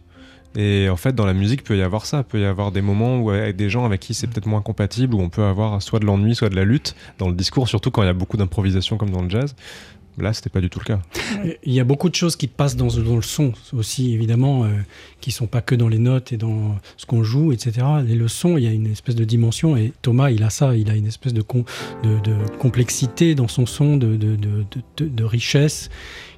Et 0.55 0.89
en 0.89 0.97
fait, 0.97 1.15
dans 1.15 1.25
la 1.25 1.33
musique, 1.33 1.63
peut 1.63 1.77
y 1.77 1.81
avoir 1.81 2.05
ça. 2.05 2.23
Peut 2.23 2.39
y 2.41 2.45
avoir 2.45 2.71
des 2.71 2.81
moments 2.81 3.19
où, 3.19 3.29
avec 3.29 3.55
des 3.55 3.69
gens 3.69 3.85
avec 3.85 4.01
qui 4.01 4.13
c'est 4.13 4.27
peut-être 4.27 4.47
moins 4.47 4.61
compatible, 4.61 5.15
où 5.15 5.21
on 5.21 5.29
peut 5.29 5.43
avoir 5.43 5.81
soit 5.81 5.99
de 5.99 6.05
l'ennui, 6.05 6.35
soit 6.35 6.49
de 6.49 6.55
la 6.55 6.65
lutte 6.65 6.95
dans 7.19 7.29
le 7.29 7.35
discours, 7.35 7.67
surtout 7.69 7.89
quand 7.91 8.03
il 8.03 8.07
y 8.07 8.09
a 8.09 8.13
beaucoup 8.13 8.37
d'improvisation 8.37 8.97
comme 8.97 9.11
dans 9.11 9.21
le 9.21 9.29
jazz. 9.29 9.55
Là, 10.17 10.33
c'était 10.33 10.49
pas 10.49 10.59
du 10.59 10.69
tout 10.69 10.79
le 10.79 10.83
cas. 10.83 10.99
Il 11.63 11.71
y 11.71 11.79
a 11.79 11.85
beaucoup 11.85 12.09
de 12.09 12.15
choses 12.15 12.35
qui 12.35 12.47
passent 12.47 12.75
dans, 12.75 12.87
dans 12.87 13.15
le 13.15 13.21
son 13.21 13.53
aussi, 13.71 14.13
évidemment, 14.13 14.65
euh, 14.65 14.67
qui 15.21 15.31
sont 15.31 15.47
pas 15.47 15.61
que 15.61 15.73
dans 15.73 15.87
les 15.87 15.99
notes 15.99 16.33
et 16.33 16.37
dans 16.37 16.75
ce 16.97 17.05
qu'on 17.05 17.23
joue, 17.23 17.53
etc. 17.53 17.87
Et 18.09 18.13
le 18.15 18.27
son, 18.27 18.57
il 18.57 18.65
y 18.65 18.67
a 18.67 18.71
une 18.71 18.87
espèce 18.91 19.15
de 19.15 19.23
dimension, 19.23 19.77
et 19.77 19.93
Thomas, 20.01 20.29
il 20.29 20.43
a 20.43 20.49
ça, 20.49 20.75
il 20.75 20.89
a 20.89 20.95
une 20.95 21.07
espèce 21.07 21.33
de, 21.33 21.41
de, 22.03 22.19
de 22.19 22.35
complexité 22.59 23.35
dans 23.35 23.47
son 23.47 23.65
son, 23.65 23.95
de- 23.95 24.17
de 24.99 25.23
richesse, 25.23 25.89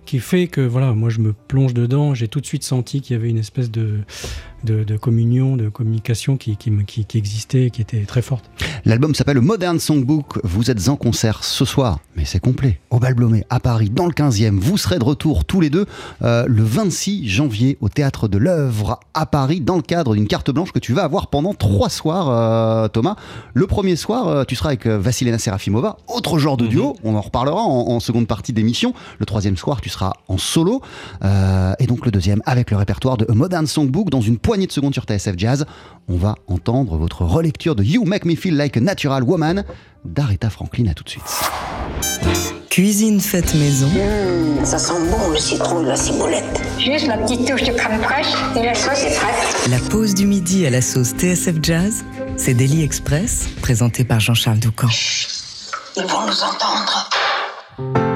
qui 0.05 0.19
fait 0.19 0.48
que, 0.48 0.62
voilà, 0.62 0.93
moi, 0.93 1.10
je 1.10 1.19
me 1.19 1.33
plonge 1.33 1.74
dedans, 1.74 2.13
j'ai 2.13 2.27
tout 2.27 2.41
de 2.41 2.45
suite 2.45 2.63
senti 2.63 3.01
qu'il 3.01 3.15
y 3.15 3.19
avait 3.19 3.29
une 3.29 3.38
espèce 3.38 3.72
de, 3.72 4.00
de, 4.63 4.84
de 4.84 4.98
communion, 4.98 5.58
de 5.58 5.70
communication 5.70 6.38
qui, 6.38 6.58
qui, 6.58 6.72
me- 6.72 6.84
qui, 6.84 7.05
qui 7.05 7.17
existait, 7.17 7.70
qui 7.70 7.82
était 7.82 8.03
très 8.05 8.22
forte. 8.22 8.46
L'album 8.86 9.13
s'appelle 9.15 9.39
Modern 9.41 9.79
Songbook. 9.79 10.39
Vous 10.43 10.70
êtes 10.72 10.88
en 10.89 10.96
concert 10.96 11.43
ce 11.43 11.65
soir, 11.65 12.00
mais 12.15 12.25
c'est 12.25 12.39
complet, 12.39 12.79
au 12.89 13.00
Bal 13.00 13.13
Blomet, 13.13 13.46
à 13.50 13.60
Paris, 13.60 13.89
dans 13.89 14.05
le 14.05 14.12
15e. 14.13 14.60
Vous 14.60 14.77
serez 14.77 15.00
de 15.00 15.03
retour 15.03 15.46
tous 15.46 15.62
les 15.62 15.70
deux 15.70 15.86
euh, 16.22 16.46
le 16.48 16.63
26 16.63 17.27
janvier 17.27 17.77
au 17.82 17.89
Théâtre 17.89 18.27
de 18.27 18.38
l'Œuvre 18.38 19.00
à 19.13 19.25
Paris, 19.25 19.62
dans 19.62 19.75
le 19.75 19.82
cadre 19.82 20.15
d'une 20.15 20.27
carte 20.27 20.51
blanche 20.51 20.72
que 20.72 20.79
tu 20.79 20.93
vas 20.93 21.03
avoir 21.03 21.27
pendant 21.27 21.53
trois 21.53 21.89
soirs, 21.89 22.29
euh, 22.29 22.88
Thomas. 22.88 23.15
Le 23.53 23.67
premier 23.67 23.96
soir, 23.96 24.27
euh, 24.27 24.43
tu 24.46 24.55
seras 24.55 24.70
avec 24.70 24.88
Vassilena 24.88 25.38
Serafimova, 25.38 25.98
autre 26.08 26.39
genre 26.39 26.58
de 26.58 26.67
duo. 26.67 26.96
On 27.03 27.15
en 27.15 27.22
reparlera 27.22 27.62
en, 27.62 27.88
en 27.89 28.00
seconde 28.00 28.27
partie 28.27 28.53
d'émission. 28.53 28.93
Le 29.20 29.25
troisième 29.25 29.58
soir, 29.58 29.82
tu 29.82 29.89
seras 29.89 30.13
en 30.27 30.38
solo. 30.38 30.82
Et 31.79 31.86
donc 31.88 32.05
le 32.05 32.12
deuxième, 32.12 32.41
avec 32.46 32.72
le 32.72 32.77
répertoire 32.77 33.17
de 33.17 33.25
A 33.29 33.34
Modern 33.34 33.65
Songbook, 33.67 34.10
dans 34.10 34.22
une 34.22 34.38
poignée 34.38 34.52
de 34.62 34.72
secondes 34.72 34.93
sur 34.93 35.03
TSF 35.03 35.33
Jazz. 35.38 35.65
On 36.07 36.15
va 36.15 36.36
entendre 36.48 36.98
votre 36.98 37.24
relecture 37.24 37.75
de 37.75 37.83
You 37.83 38.05
Make 38.05 38.25
Me 38.25 38.36
Feel 38.36 38.55
Like 38.55 38.77
a 38.77 38.79
Natural 38.79 39.24
Woman 39.24 39.63
d'Aretha 40.05 40.50
Franklin. 40.50 40.88
À 40.88 40.93
tout 40.93 41.03
de 41.03 41.10
suite. 41.10 41.24
Cuisine 42.69 43.19
faite 43.19 43.53
maison. 43.55 43.88
Mmh, 43.88 44.65
ça 44.65 44.79
sent 44.79 44.93
bon 45.10 45.29
le 45.31 45.38
citron 45.38 45.81
de 45.81 45.88
la 45.88 45.95
ciboulette. 45.95 46.62
Juste 46.79 47.07
la 47.07 47.17
petite 47.17 47.48
touche 47.48 47.63
de 47.63 47.72
crème 47.72 48.01
fraîche 48.01 48.33
et 48.55 48.63
la 48.63 48.74
sauce 48.74 49.03
est 49.03 49.15
prête. 49.15 49.69
La 49.69 49.79
pause 49.89 50.13
du 50.13 50.25
midi 50.25 50.65
à 50.65 50.69
la 50.69 50.81
sauce 50.81 51.10
TSF 51.10 51.55
Jazz, 51.62 52.03
c'est 52.38 52.53
Daily 52.53 52.83
Express, 52.83 53.48
présenté 53.62 54.03
par 54.03 54.19
Jean-Charles 54.19 54.60
Doucan. 54.60 54.88
Ils 55.98 56.03
vont 56.03 56.25
nous 56.25 56.41
entendre. 56.43 58.12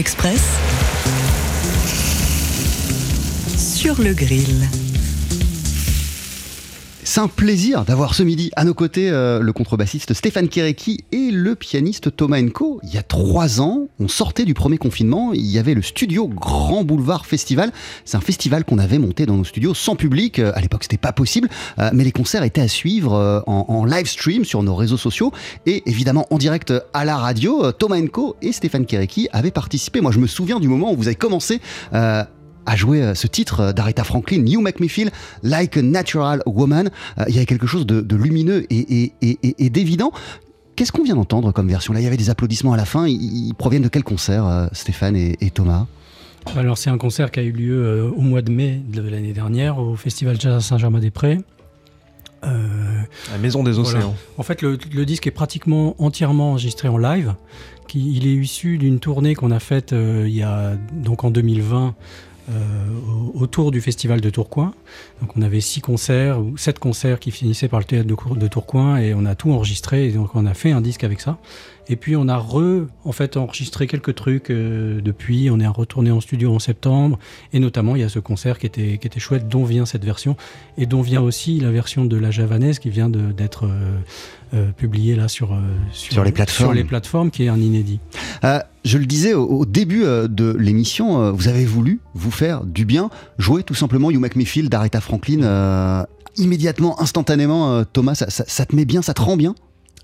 Express 0.00 0.40
sur 3.58 4.00
le 4.00 4.14
grill. 4.14 4.66
C'est 7.04 7.20
un 7.20 7.28
plaisir 7.28 7.84
d'avoir 7.84 8.14
ce 8.14 8.22
midi 8.22 8.50
à 8.56 8.64
nos 8.64 8.72
côtés 8.72 9.10
euh, 9.10 9.40
le 9.40 9.52
contrebassiste 9.52 10.14
Stéphane 10.14 10.48
Kéréki 10.48 11.04
et 11.12 11.30
le 11.30 11.54
pianiste 11.54 12.16
Thomas 12.16 12.40
Enko. 12.40 12.80
Il 12.82 12.94
y 12.94 12.96
a 12.96 13.02
trois 13.02 13.60
ans, 13.60 13.88
on 14.00 14.08
sortait 14.08 14.46
du 14.46 14.54
premier 14.54 14.78
confinement, 14.78 15.32
il 15.34 15.46
y 15.46 15.58
avait 15.58 15.74
le 15.74 15.82
studio 15.82 16.26
Grand 16.26 16.84
Boulevard 16.84 17.26
Festival. 17.26 17.70
C'est 18.06 18.16
un 18.16 18.22
festival 18.22 18.64
qu'on 18.64 18.78
avait 18.78 18.98
monté 18.98 19.26
dans 19.26 19.36
nos 19.36 19.44
studios 19.44 19.74
sans 19.74 19.94
public. 19.94 20.38
Euh, 20.38 20.52
à 20.54 20.60
l'époque, 20.60 20.84
c'était 20.84 20.96
pas 20.96 21.12
possible, 21.12 21.48
euh, 21.78 21.90
mais 21.92 22.02
les 22.02 22.12
concerts 22.12 22.42
étaient 22.42 22.62
à 22.62 22.68
suivre 22.68 23.12
euh, 23.12 23.40
en, 23.46 23.84
live 23.84 24.06
stream 24.06 24.44
sur 24.44 24.62
nos 24.62 24.74
réseaux 24.74 24.96
sociaux 24.96 25.32
et 25.66 25.82
évidemment 25.86 26.26
en 26.30 26.38
direct 26.38 26.72
à 26.94 27.04
la 27.04 27.18
radio. 27.18 27.72
Thomas 27.72 27.98
Enko 27.98 28.36
et 28.40 28.52
Stéphane 28.52 28.86
Kéréki 28.86 29.28
avaient 29.32 29.50
participé. 29.50 30.00
Moi, 30.00 30.12
je 30.12 30.18
me 30.18 30.26
souviens 30.26 30.60
du 30.60 30.68
moment 30.68 30.92
où 30.92 30.96
vous 30.96 31.06
avez 31.06 31.16
commencé. 31.16 31.60
à 31.92 32.76
jouer 32.76 33.14
ce 33.14 33.26
titre 33.26 33.72
d'Aretha 33.72 34.04
Franklin, 34.04 34.44
You 34.46 34.60
Make 34.60 34.80
Me 34.80 34.86
Feel 34.86 35.10
Like 35.42 35.76
a 35.76 35.82
Natural 35.82 36.42
Woman. 36.46 36.90
Il 37.26 37.34
y 37.34 37.38
avait 37.38 37.46
quelque 37.46 37.66
chose 37.66 37.84
de, 37.84 38.16
lumineux 38.16 38.64
et 38.70 39.70
d'évident. 39.70 40.12
Qu'est-ce 40.80 40.92
qu'on 40.92 41.04
vient 41.04 41.14
d'entendre 41.16 41.52
comme 41.52 41.68
version? 41.68 41.92
Là, 41.92 42.00
il 42.00 42.04
y 42.04 42.06
avait 42.06 42.16
des 42.16 42.30
applaudissements 42.30 42.72
à 42.72 42.78
la 42.78 42.86
fin. 42.86 43.06
Ils, 43.06 43.48
ils 43.48 43.52
proviennent 43.54 43.82
de 43.82 43.88
quel 43.88 44.02
concert, 44.02 44.46
euh, 44.46 44.66
Stéphane 44.72 45.14
et, 45.14 45.36
et 45.42 45.50
Thomas? 45.50 45.84
Alors 46.56 46.78
c'est 46.78 46.88
un 46.88 46.96
concert 46.96 47.30
qui 47.30 47.38
a 47.40 47.42
eu 47.42 47.52
lieu 47.52 47.84
euh, 47.84 48.10
au 48.10 48.22
mois 48.22 48.40
de 48.40 48.50
mai 48.50 48.80
de 48.90 49.02
l'année 49.02 49.34
dernière 49.34 49.76
au 49.78 49.94
Festival 49.94 50.40
Jazz 50.40 50.54
à 50.56 50.60
Saint-Germain-des-Prés. 50.62 51.40
Euh, 52.44 53.02
La 53.30 53.36
maison 53.36 53.62
des 53.62 53.72
Voilà. 53.72 53.98
océans. 53.98 54.14
En 54.38 54.42
fait, 54.42 54.62
le, 54.62 54.78
le 54.90 55.04
disque 55.04 55.26
est 55.26 55.30
pratiquement 55.32 55.96
entièrement 56.02 56.52
enregistré 56.52 56.88
en 56.88 56.96
live. 56.96 57.34
Qui, 57.86 58.16
il 58.16 58.26
est 58.26 58.32
issu 58.36 58.78
d'une 58.78 59.00
tournée 59.00 59.34
qu'on 59.34 59.50
a 59.50 59.60
faite 59.60 59.92
euh, 59.92 60.24
il 60.26 60.34
y 60.34 60.42
a 60.42 60.76
donc 60.94 61.24
en 61.24 61.30
2020 61.30 61.88
euh, 61.88 61.88
au- 61.88 61.94
autour 63.34 63.70
du 63.70 63.80
festival 63.80 64.20
de 64.20 64.30
Tourcoing. 64.30 64.72
Donc 65.20 65.36
on 65.36 65.42
avait 65.42 65.60
six 65.60 65.80
concerts 65.80 66.40
ou 66.40 66.56
sept 66.56 66.78
concerts 66.78 67.18
qui 67.20 67.30
finissaient 67.30 67.68
par 67.68 67.80
le 67.80 67.84
théâtre 67.84 68.34
de 68.36 68.48
Tourcoing 68.48 68.98
et 68.98 69.14
on 69.14 69.24
a 69.24 69.34
tout 69.34 69.50
enregistré 69.50 70.06
et 70.06 70.12
donc 70.12 70.34
on 70.34 70.46
a 70.46 70.54
fait 70.54 70.72
un 70.72 70.80
disque 70.80 71.04
avec 71.04 71.20
ça. 71.20 71.38
Et 71.92 71.96
puis 71.96 72.14
on 72.14 72.28
a 72.28 72.36
re, 72.38 72.86
en 73.04 73.10
fait, 73.10 73.36
enregistré 73.36 73.88
quelques 73.88 74.14
trucs 74.14 74.50
euh, 74.50 75.00
depuis. 75.00 75.50
On 75.50 75.58
est 75.58 75.66
retourné 75.66 76.12
en 76.12 76.20
studio 76.20 76.54
en 76.54 76.60
septembre 76.60 77.18
et 77.52 77.58
notamment 77.58 77.96
il 77.96 78.02
y 78.02 78.04
a 78.04 78.08
ce 78.08 78.20
concert 78.20 78.60
qui 78.60 78.66
était 78.66 78.96
qui 78.98 79.06
était 79.08 79.18
chouette, 79.18 79.48
dont 79.48 79.64
vient 79.64 79.84
cette 79.86 80.04
version 80.04 80.36
et 80.78 80.86
dont 80.86 81.02
vient 81.02 81.20
aussi 81.20 81.58
la 81.58 81.72
version 81.72 82.04
de 82.04 82.16
la 82.16 82.30
javanaise 82.30 82.78
qui 82.78 82.90
vient 82.90 83.08
d'être 83.10 83.66
euh, 83.66 83.98
euh, 84.54 84.70
publiée 84.70 85.16
là 85.16 85.26
sur, 85.26 85.52
euh, 85.52 85.58
Sur 85.92 86.22
les 86.22 86.30
plateformes. 86.30 86.68
sur 86.70 86.74
les 86.74 86.84
plateformes, 86.84 87.30
qui 87.32 87.42
est 87.44 87.48
un 87.48 87.58
inédit. 87.60 87.98
Je 88.84 88.96
le 88.96 89.04
disais 89.06 89.34
au, 89.34 89.44
au 89.46 89.66
début 89.66 90.04
de 90.04 90.56
l'émission, 90.58 91.32
vous 91.32 91.48
avez 91.48 91.64
voulu 91.66 92.00
vous 92.14 92.30
faire 92.30 92.64
du 92.64 92.84
bien, 92.86 93.10
jouer 93.38 93.62
tout 93.64 93.74
simplement 93.74 94.10
You 94.12 94.20
Make 94.20 94.36
Me 94.36 94.44
Feel 94.44 94.68
d'Aretha 94.70 95.00
Franklin. 95.00 96.06
immédiatement, 96.36 97.00
instantanément, 97.02 97.84
Thomas, 97.84 98.14
ça, 98.14 98.30
ça- 98.30 98.44
ça 98.46 98.64
te 98.64 98.74
met 98.76 98.84
bien, 98.84 99.02
ça 99.02 99.12
te 99.12 99.20
rend 99.20 99.36
bien? 99.36 99.54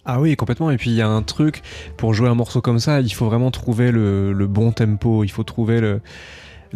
Ah 0.09 0.21
oui, 0.21 0.37
complètement. 0.37 0.71
Et 0.71 0.77
puis 0.77 0.91
il 0.91 0.97
y 0.97 1.03
a 1.03 1.09
un 1.09 1.23
truc, 1.23 1.63
pour 1.97 2.15
jouer 2.15 2.29
un 2.29 2.35
morceau 2.35 2.61
comme 2.61 2.79
ça, 2.79 3.01
il 3.01 3.13
faut 3.13 3.27
vraiment 3.27 3.51
trouver 3.51 3.91
le, 3.91 4.33
le 4.33 4.47
bon 4.47 4.71
tempo, 4.73 5.25
il 5.25 5.29
faut 5.31 5.43
trouver 5.43 5.81
le... 5.81 6.01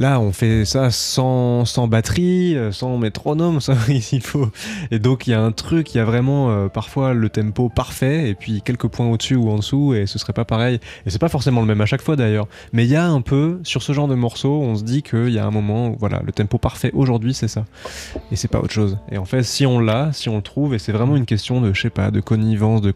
Là, 0.00 0.18
on 0.18 0.32
fait 0.32 0.64
ça 0.64 0.90
sans, 0.90 1.66
sans 1.66 1.86
batterie, 1.86 2.56
euh, 2.56 2.72
sans 2.72 2.96
métronome, 2.96 3.60
ça, 3.60 3.74
il 3.86 4.22
faut... 4.22 4.48
Et 4.90 4.98
donc, 4.98 5.26
il 5.26 5.32
y 5.32 5.34
a 5.34 5.42
un 5.42 5.52
truc, 5.52 5.94
il 5.94 5.98
y 5.98 6.00
a 6.00 6.06
vraiment 6.06 6.50
euh, 6.50 6.68
parfois 6.68 7.12
le 7.12 7.28
tempo 7.28 7.68
parfait, 7.68 8.30
et 8.30 8.34
puis 8.34 8.62
quelques 8.62 8.88
points 8.88 9.06
au-dessus 9.06 9.36
ou 9.36 9.50
en 9.50 9.56
dessous, 9.56 9.92
et 9.92 10.06
ce 10.06 10.18
serait 10.18 10.32
pas 10.32 10.46
pareil. 10.46 10.80
Et 11.04 11.10
c'est 11.10 11.18
pas 11.18 11.28
forcément 11.28 11.60
le 11.60 11.66
même 11.66 11.82
à 11.82 11.84
chaque 11.84 12.00
fois 12.00 12.16
d'ailleurs. 12.16 12.48
Mais 12.72 12.86
il 12.86 12.90
y 12.90 12.96
a 12.96 13.06
un 13.06 13.20
peu, 13.20 13.60
sur 13.62 13.82
ce 13.82 13.92
genre 13.92 14.08
de 14.08 14.14
morceau, 14.14 14.62
on 14.62 14.74
se 14.74 14.84
dit 14.84 15.02
qu'il 15.02 15.28
y 15.28 15.38
a 15.38 15.44
un 15.44 15.50
moment 15.50 15.94
voilà, 15.98 16.22
le 16.24 16.32
tempo 16.32 16.56
parfait 16.56 16.92
aujourd'hui, 16.94 17.34
c'est 17.34 17.48
ça. 17.48 17.66
Et 18.32 18.36
c'est 18.36 18.48
pas 18.48 18.60
autre 18.60 18.72
chose. 18.72 18.96
Et 19.12 19.18
en 19.18 19.26
fait, 19.26 19.42
si 19.42 19.66
on 19.66 19.80
l'a, 19.80 20.14
si 20.14 20.30
on 20.30 20.36
le 20.36 20.42
trouve, 20.42 20.72
et 20.72 20.78
c'est 20.78 20.92
vraiment 20.92 21.14
une 21.14 21.26
question 21.26 21.60
de, 21.60 21.74
je 21.74 21.82
sais 21.82 21.90
pas, 21.90 22.10
de 22.10 22.20
connivence, 22.20 22.80
de, 22.80 22.94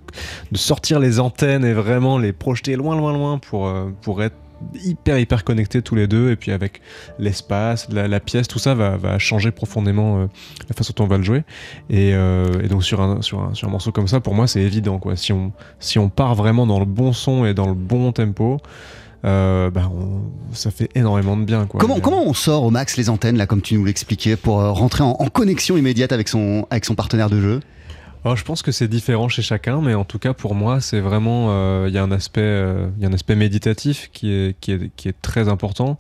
sortir 0.55 1.01
les 1.01 1.21
antennes 1.21 1.67
et 1.67 1.75
vraiment 1.75 2.17
les 2.17 2.33
projeter 2.33 2.77
loin, 2.77 2.97
loin, 2.97 3.13
loin 3.13 3.37
pour, 3.37 3.67
euh, 3.67 3.91
pour 4.01 4.23
être 4.23 4.37
hyper 4.83 5.19
hyper 5.19 5.45
connectés 5.45 5.83
tous 5.83 5.95
les 5.95 6.07
deux 6.07 6.31
et 6.31 6.37
puis 6.37 6.51
avec 6.53 6.81
l'espace 7.19 7.89
la, 7.91 8.09
la 8.09 8.21
pièce 8.21 8.49
tout 8.49 8.59
ça 8.59 8.75
va, 8.75 8.97
va 8.97 9.19
changer 9.19 9.51
profondément 9.51 10.19
euh, 10.19 10.27
la 10.69 10.75
façon 10.75 10.93
dont 10.97 11.05
on 11.05 11.09
va 11.09 11.19
le 11.19 11.23
jouer. 11.25 11.43
Et, 11.91 12.13
euh, 12.15 12.63
et 12.63 12.69
donc 12.69 12.85
sur 12.85 13.01
un, 13.01 13.21
sur, 13.23 13.41
un, 13.43 13.55
sur 13.55 13.69
un 13.69 13.71
morceau 13.71 13.93
comme 13.93 14.09
ça 14.09 14.21
pour 14.21 14.35
moi 14.35 14.47
c'est 14.47 14.61
évident 14.63 14.99
quoi. 14.99 15.17
Si 15.17 15.33
on, 15.33 15.53
si 15.81 15.99
on 15.99 16.09
part 16.09 16.35
vraiment 16.35 16.67
dans 16.67 16.79
le 16.79 16.87
bon 16.87 17.13
son 17.13 17.45
et 17.45 17.55
dans 17.55 17.67
le 17.67 17.75
bon 17.75 18.13
tempo 18.13 18.59
euh, 19.25 19.71
bah, 19.71 19.91
on- 19.95 20.23
ça 20.53 20.71
fait 20.71 20.91
énormément 20.95 21.37
de 21.37 21.45
bien 21.45 21.67
quoi. 21.67 21.81
Comment, 21.81 21.99
comment 21.99 22.23
on 22.27 22.35
sort 22.35 22.63
au 22.65 22.71
max 22.71 22.97
les 22.99 23.09
antennes, 23.09 23.39
là, 23.39 23.47
comme 23.47 23.63
tu 23.63 23.75
nous 23.75 23.85
l'expliquais, 23.87 24.37
pour 24.37 24.57
rentrer 24.59 25.03
en, 25.03 25.13
en 25.19 25.27
connexion 25.29 25.79
immédiate 25.79 26.13
avec 26.13 26.29
son, 26.29 26.67
avec 26.71 26.85
son 26.85 26.95
partenaire 26.95 27.31
de 27.31 27.41
jeu? 27.41 27.61
Je 28.25 28.43
pense 28.43 28.63
que 28.63 28.73
c'est 28.73 28.89
différent 28.89 29.29
chez 29.29 29.43
chacun, 29.43 29.83
mais 29.83 29.93
en 29.95 30.05
tout 30.05 30.19
cas 30.19 30.33
pour 30.33 30.55
moi, 30.55 30.81
c'est 30.81 31.01
vraiment 31.01 31.49
euh, 31.51 31.87
il 31.89 31.95
y 31.95 31.99
a 31.99 32.03
un 32.03 32.11
aspect 32.11 32.41
euh, 32.41 32.89
y 32.99 33.05
a 33.05 33.09
un 33.09 33.13
aspect 33.13 33.35
méditatif 33.37 34.11
qui 34.13 34.33
est 34.33 34.59
qui 34.61 34.73
est 34.73 34.91
qui 34.97 35.09
est 35.09 35.21
très 35.21 35.49
important. 35.49 35.99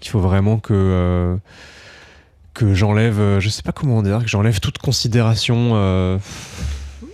Qu'il 0.00 0.10
faut 0.10 0.20
vraiment 0.20 0.58
que 0.58 0.72
euh, 0.72 1.36
que 2.54 2.72
j'enlève, 2.72 3.38
je 3.38 3.48
sais 3.50 3.62
pas 3.62 3.72
comment 3.72 4.02
dire, 4.02 4.20
que 4.20 4.28
j'enlève 4.28 4.58
toute 4.58 4.78
considération 4.78 6.18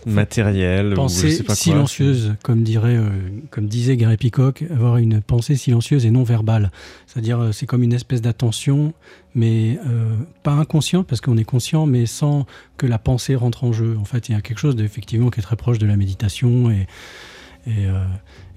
matérielle 0.06 0.86
ou 0.86 0.90
je 0.90 0.94
Pensée 0.94 1.30
sais 1.32 1.42
pas 1.42 1.48
quoi. 1.48 1.54
silencieuse, 1.56 2.34
comme 2.42 2.62
dirait, 2.62 2.96
euh, 2.96 3.10
comme 3.50 3.66
disait 3.66 3.96
Gary 3.96 4.16
Peacock, 4.16 4.64
avoir 4.70 4.96
une 4.96 5.20
pensée 5.20 5.56
silencieuse 5.56 6.06
et 6.06 6.10
non 6.10 6.22
verbale. 6.22 6.70
C'est-à-dire, 7.06 7.40
euh, 7.40 7.52
c'est 7.52 7.66
comme 7.66 7.82
une 7.82 7.92
espèce 7.92 8.22
d'attention, 8.22 8.94
mais 9.34 9.78
euh, 9.86 10.16
pas 10.42 10.52
inconsciente 10.52 11.06
parce 11.06 11.20
qu'on 11.20 11.36
est 11.36 11.44
conscient, 11.44 11.86
mais 11.86 12.06
sans 12.06 12.46
que 12.78 12.86
la 12.86 12.98
pensée 12.98 13.34
rentre 13.34 13.64
en 13.64 13.72
jeu. 13.72 13.96
En 14.00 14.04
fait, 14.04 14.28
il 14.28 14.32
y 14.32 14.34
a 14.36 14.40
quelque 14.40 14.58
chose 14.58 14.76
d'effectivement 14.76 15.30
qui 15.30 15.40
est 15.40 15.42
très 15.42 15.56
proche 15.56 15.78
de 15.78 15.86
la 15.86 15.96
méditation 15.96 16.70
et, 16.70 16.86
et, 17.66 17.86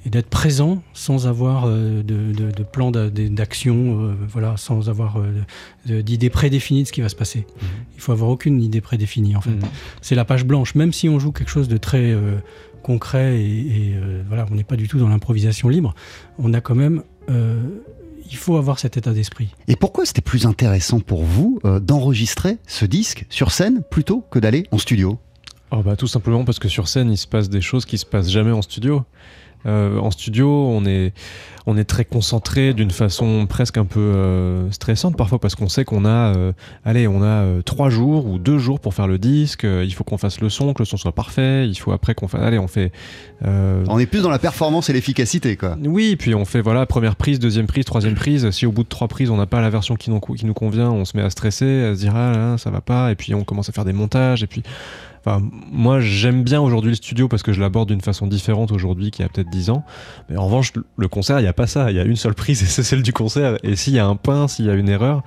et 0.06 0.10
d'être 0.10 0.30
présent 0.30 0.82
sans 0.94 1.28
avoir 1.28 1.66
euh, 1.66 2.02
de, 2.04 2.32
de, 2.32 2.52
de 2.52 2.64
plan 2.64 2.92
d'a- 2.92 3.10
d'action, 3.10 4.02
euh, 4.02 4.14
voilà, 4.30 4.56
sans 4.58 4.90
avoir 4.90 5.18
euh, 5.20 6.02
d'idée 6.02 6.30
prédéfinie 6.30 6.84
de 6.84 6.88
ce 6.88 6.94
qui 6.94 7.02
va 7.02 7.10
se 7.10 7.16
passer. 7.16 7.46
Il 7.96 8.02
faut 8.02 8.12
avoir 8.12 8.30
aucune 8.30 8.62
idée 8.62 8.82
prédéfinie 8.82 9.36
en 9.36 9.42
fait. 9.42 9.52
Mhm. 9.52 9.62
C'est 10.02 10.16
la 10.16 10.26
page 10.26 10.46
blanche, 10.46 10.76
même 10.76 10.94
si 10.94 11.10
on 11.10 11.20
joue 11.20 11.32
quelque 11.32 11.50
chose 11.50 11.68
de 11.68 11.78
très 11.78 12.12
euh, 12.12 12.38
concret 12.82 13.42
et, 13.42 13.90
et, 13.90 13.96
euh, 13.96 14.24
voilà, 14.28 14.46
on 14.52 14.56
n'est 14.56 14.64
pas 14.64 14.78
du 14.78 14.88
tout 14.88 15.00
dans 15.00 15.10
l'improvisation 15.10 15.68
libre. 15.68 15.94
On 16.38 16.54
a 16.54 16.62
quand 16.62 16.76
même, 16.76 17.04
euh, 17.30 17.62
il 18.32 18.38
faut 18.38 18.56
avoir 18.56 18.80
cet 18.80 18.96
état 18.96 19.12
d'esprit. 19.12 19.50
Et 19.68 19.76
pourquoi 19.76 20.06
c'était 20.06 20.22
plus 20.22 20.46
intéressant 20.46 21.02
pour 21.02 21.24
vous 21.24 21.60
euh, 21.66 21.80
d'enregistrer 21.82 22.58
ce 22.68 22.86
disque 22.86 23.26
sur 23.30 23.52
scène 23.52 23.82
plutôt 23.90 24.22
que 24.32 24.40
d'aller 24.40 24.66
en 24.72 24.78
studio? 24.78 25.20
Oh 25.72 25.84
bah 25.84 25.96
tout 25.96 26.08
simplement 26.08 26.46
parce 26.46 26.58
que 26.58 26.68
sur 26.68 26.88
scène 26.88 27.12
il 27.12 27.18
se 27.18 27.28
passe 27.28 27.48
des 27.50 27.62
choses 27.62 27.86
qui 27.86 27.98
se 28.00 28.06
passent 28.06 28.30
jamais 28.32 28.52
en 28.52 28.62
studio. 28.64 29.04
Euh, 29.65 29.98
en 30.00 30.12
studio, 30.12 30.50
on 30.50 30.86
est, 30.86 31.13
on 31.65 31.78
est 31.78 31.84
très 31.84 32.06
concentré 32.06 32.74
d'une 32.74 32.91
façon 32.91 33.45
presque 33.48 33.78
un 33.78 33.86
peu 33.86 34.00
euh, 34.00 34.72
stressante 34.72 35.15
parfois 35.15 35.39
parce 35.39 35.56
qu'on 35.56 35.69
sait 35.69 35.86
qu'on 35.86 36.06
a, 36.06 36.36
euh, 36.36 36.52
allez, 36.86 37.08
on 37.08 37.22
a 37.22 37.43
euh, 37.43 37.62
trois 37.62 37.89
jours 37.89 38.26
ou 38.26 38.39
deux 38.39 38.58
jours 38.58 38.80
pour 38.80 38.93
faire 38.93 39.08
le 39.08 39.17
disque. 39.17 39.65
il 39.65 39.93
faut 39.93 40.04
qu'on 40.04 40.17
fasse 40.17 40.41
le 40.41 40.50
son, 40.50 40.74
que 40.74 40.82
le 40.82 40.86
son 40.86 40.98
soit 40.98 41.12
parfait. 41.12 41.67
Il 41.67 41.76
faut 41.76 41.91
après 41.91 42.15
qu'on 42.15 42.28
fasse, 42.28 42.41
allez, 42.41 42.60
on 42.60 42.67
fait. 42.67 42.91
On 43.43 44.00
est 44.00 44.06
plus 44.06 44.22
dans 44.22 44.30
la 44.30 44.39
performance 44.39 44.89
et 44.89 44.93
l'efficacité, 44.93 45.56
quoi. 45.56 45.78
oui, 45.86 46.15
puis 46.15 46.36
on 46.36 46.45
fait 46.45 46.62
voilà 46.62 46.86
première 46.86 47.15
prise, 47.15 47.39
deuxième 47.39 47.67
prise, 47.67 47.86
troisième 47.86 48.15
prise. 48.15 48.50
Si 48.52 48.65
au 48.65 48.72
bout 48.72 48.84
de 48.84 48.89
trois 48.89 49.08
prises 49.08 49.30
on 49.30 49.38
n'a 49.38 49.45
pas 49.45 49.62
la 49.62 49.69
version 49.69 49.95
qui 49.95 50.10
nous, 50.10 50.19
qui 50.19 50.45
nous 50.45 50.54
convient, 50.54 50.89
on 50.89 51.06
se 51.06 51.15
met 51.15 51.24
à 51.24 51.30
stresser, 51.30 51.84
à 51.84 51.95
se 51.95 52.00
dire 52.00 52.15
ah 52.15 52.32
là, 52.32 52.58
ça 52.58 52.69
va 52.69 52.82
pas, 52.82 53.12
et 53.12 53.15
puis 53.15 53.34
on 53.36 53.43
commence 53.43 53.69
à 53.69 53.72
faire 53.72 53.86
des 53.86 53.93
montages, 53.93 54.43
et 54.43 54.48
puis 54.48 54.63
moi 55.72 56.00
j'aime 56.00 56.44
bien 56.44 56.62
aujourd'hui 56.62 56.92
le 56.92 56.96
studio 56.96 57.28
parce 57.28 57.44
que 57.44 57.54
je 57.54 57.60
l'aborde 57.60 57.90
d'une 57.90 58.02
façon 58.02 58.28
différente 58.28 58.72
aujourd'hui 58.72 59.12
qu'il 59.12 59.24
y 59.24 59.26
a 59.26 59.30
peut-être 59.30 59.50
10 59.50 59.70
ans. 59.70 59.84
Mais 60.30 60.38
en 60.38 60.46
revanche 60.46 60.74
le 60.98 61.08
concert 61.08 61.40
il 61.40 61.44
y 61.44 61.48
a 61.48 61.54
pas 61.54 61.68
ça, 61.68 61.92
il 61.92 61.98
y 61.98 62.00
a 62.00 62.04
une 62.04 62.16
seule 62.16 62.36
prise 62.36 62.64
et 62.64 62.66
c'est 62.68 62.84
celle 62.84 63.04
du 63.04 63.14
concert. 63.14 63.58
Et 63.64 63.76
s'il 63.76 63.94
y 63.94 64.00
a 64.00 64.06
un 64.06 64.16
pain, 64.16 64.48
s'il 64.48 64.66
y 64.66 64.70
a 64.70 64.74
une 64.74 64.90
erreur, 64.90 65.24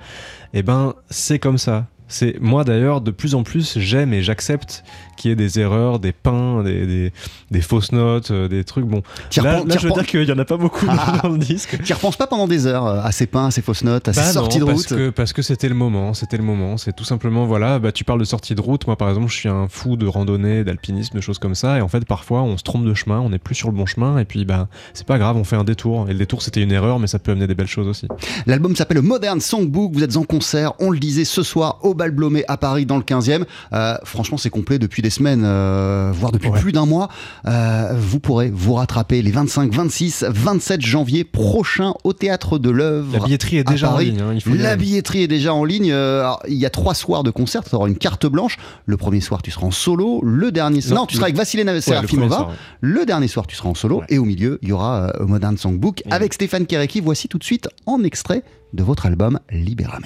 eh 0.53 0.63
ben 0.63 0.93
c'est 1.09 1.39
comme 1.39 1.57
ça. 1.57 1.87
C'est 2.13 2.39
moi 2.39 2.63
d'ailleurs 2.63 3.01
de 3.01 3.09
plus 3.09 3.33
en 3.33 3.41
plus 3.41 3.79
j'aime 3.79 4.13
et 4.13 4.21
j'accepte 4.21 4.83
qu'il 5.17 5.29
y 5.29 5.31
ait 5.31 5.35
des 5.35 5.59
erreurs, 5.59 5.97
des 5.97 6.11
pains, 6.11 6.61
des, 6.61 6.85
des, 6.85 7.13
des 7.49 7.61
fausses 7.61 7.91
notes, 7.91 8.29
euh, 8.29 8.47
des 8.47 8.63
trucs. 8.63 8.85
Bon, 8.85 9.01
là, 9.37 9.63
je 9.79 9.87
veux 9.87 9.93
dire 9.93 10.05
qu'il 10.05 10.23
y 10.23 10.31
en 10.31 10.37
a 10.37 10.45
pas 10.45 10.57
beaucoup 10.57 10.85
dans 10.85 11.29
le 11.29 11.39
disque. 11.39 11.81
T'y 11.81 11.91
repenses 11.91 12.15
pas 12.15 12.27
pendant 12.27 12.47
des 12.47 12.67
heures 12.67 12.85
euh, 12.85 13.01
à 13.01 13.11
ces 13.11 13.25
pains, 13.25 13.47
à 13.47 13.51
ces 13.51 13.63
fausses 13.63 13.83
notes, 13.83 14.07
à 14.09 14.11
Bah 14.11 14.21
ces 14.21 14.33
sorties 14.33 14.59
non, 14.59 14.67
de 14.67 14.71
parce 14.71 14.87
route 14.87 14.97
que 14.97 15.09
parce 15.09 15.33
que 15.33 15.41
c'était 15.41 15.69
le 15.69 15.73
moment, 15.75 16.13
c'était 16.13 16.37
le 16.37 16.43
moment. 16.43 16.77
C'est 16.77 16.95
tout 16.95 17.03
simplement 17.03 17.45
voilà. 17.45 17.79
Bah 17.79 17.91
tu 17.91 18.03
parles 18.03 18.19
de 18.19 18.25
sortie 18.25 18.53
de 18.53 18.61
route. 18.61 18.85
Moi 18.85 18.95
par 18.95 19.09
exemple, 19.09 19.29
je 19.29 19.35
suis 19.35 19.49
un 19.49 19.67
fou 19.67 19.95
de 19.95 20.05
randonnée, 20.05 20.63
d'alpinisme, 20.63 21.15
de 21.15 21.21
choses 21.21 21.39
comme 21.39 21.55
ça. 21.55 21.79
Et 21.79 21.81
en 21.81 21.87
fait, 21.87 22.05
parfois, 22.05 22.43
on 22.43 22.57
se 22.57 22.63
trompe 22.63 22.85
de 22.85 22.93
chemin, 22.93 23.19
on 23.21 23.29
n'est 23.29 23.39
plus 23.39 23.55
sur 23.55 23.69
le 23.69 23.75
bon 23.75 23.87
chemin. 23.87 24.19
Et 24.19 24.25
puis 24.25 24.45
bah 24.45 24.67
c'est 24.93 25.07
pas 25.07 25.17
grave, 25.17 25.35
on 25.35 25.43
fait 25.43 25.55
un 25.55 25.63
détour. 25.63 26.09
Et 26.09 26.13
le 26.13 26.19
détour, 26.19 26.43
c'était 26.43 26.61
une 26.61 26.71
erreur, 26.71 26.99
mais 26.99 27.07
ça 27.07 27.17
peut 27.17 27.31
amener 27.31 27.47
des 27.47 27.55
belles 27.55 27.65
choses 27.65 27.87
aussi. 27.87 28.07
L'album 28.45 28.75
s'appelle 28.75 29.01
Modern 29.01 29.39
Songbook. 29.41 29.93
Vous 29.93 30.03
êtes 30.03 30.15
en 30.15 30.23
concert, 30.23 30.73
on 30.77 30.91
le 30.91 30.99
disait 30.99 31.25
ce 31.25 31.41
soir 31.41 31.79
au 31.81 31.95
Balblomé 32.03 32.43
à 32.49 32.57
Paris 32.57 32.85
dans 32.85 32.97
le 32.97 33.03
15e. 33.03 33.45
Euh, 33.71 33.95
franchement, 34.03 34.37
c'est 34.37 34.49
complet 34.49 34.77
depuis 34.77 35.01
des 35.01 35.09
semaines, 35.09 35.43
euh, 35.45 36.11
voire 36.13 36.33
depuis 36.33 36.51
plus 36.51 36.73
d'un 36.73 36.85
mois. 36.85 37.07
Euh, 37.47 37.93
vous 37.97 38.19
pourrez 38.19 38.51
vous 38.53 38.73
rattraper 38.73 39.21
les 39.21 39.31
25, 39.31 39.73
26, 39.73 40.25
27 40.29 40.81
janvier 40.81 41.23
prochains 41.23 41.93
au 42.03 42.11
théâtre 42.11 42.59
de 42.59 42.69
l'œuvre. 42.69 43.13
La 43.13 43.19
billetterie 43.19 43.57
est 43.57 43.63
déjà 43.63 43.93
en 43.93 43.97
ligne, 43.97 44.19
hein, 44.19 44.31
il 44.33 44.41
faut 44.41 44.53
La 44.53 44.75
billetterie 44.75 45.23
est 45.23 45.27
déjà 45.27 45.53
en 45.53 45.63
ligne. 45.63 45.93
Alors, 45.93 46.41
il 46.47 46.55
y 46.55 46.65
a 46.65 46.69
trois 46.69 46.93
soirs 46.93 47.23
de 47.23 47.31
concert. 47.31 47.63
Tu 47.63 47.73
auras 47.73 47.87
une 47.87 47.97
carte 47.97 48.25
blanche. 48.25 48.57
Le 48.85 48.97
premier 48.97 49.21
soir, 49.21 49.41
tu 49.41 49.51
seras 49.51 49.67
en 49.67 49.71
solo. 49.71 50.19
Le 50.23 50.51
dernier 50.51 50.81
soir, 50.81 50.95
Non, 50.95 51.01
non, 51.01 51.07
tu 51.07 51.15
seras 51.15 51.27
avec 51.27 51.37
le 51.37 51.79
Serafimova. 51.79 52.47
ouais. 52.47 52.53
Le 52.81 53.05
dernier 53.05 53.29
soir, 53.29 53.47
tu 53.47 53.55
seras 53.55 53.69
en 53.69 53.75
solo. 53.75 54.03
Et 54.09 54.17
au 54.17 54.25
milieu, 54.25 54.59
il 54.61 54.69
y 54.69 54.71
aura 54.73 55.13
Modern 55.21 55.57
Songbook 55.57 56.03
avec 56.11 56.33
Stéphane 56.33 56.65
Kereki. 56.65 56.99
Voici 56.99 57.29
tout 57.29 57.37
de 57.37 57.43
suite 57.45 57.69
en 57.85 58.03
extrait 58.03 58.43
de 58.73 58.83
votre 58.83 59.05
album. 59.05 59.39
Libérame. 59.51 60.03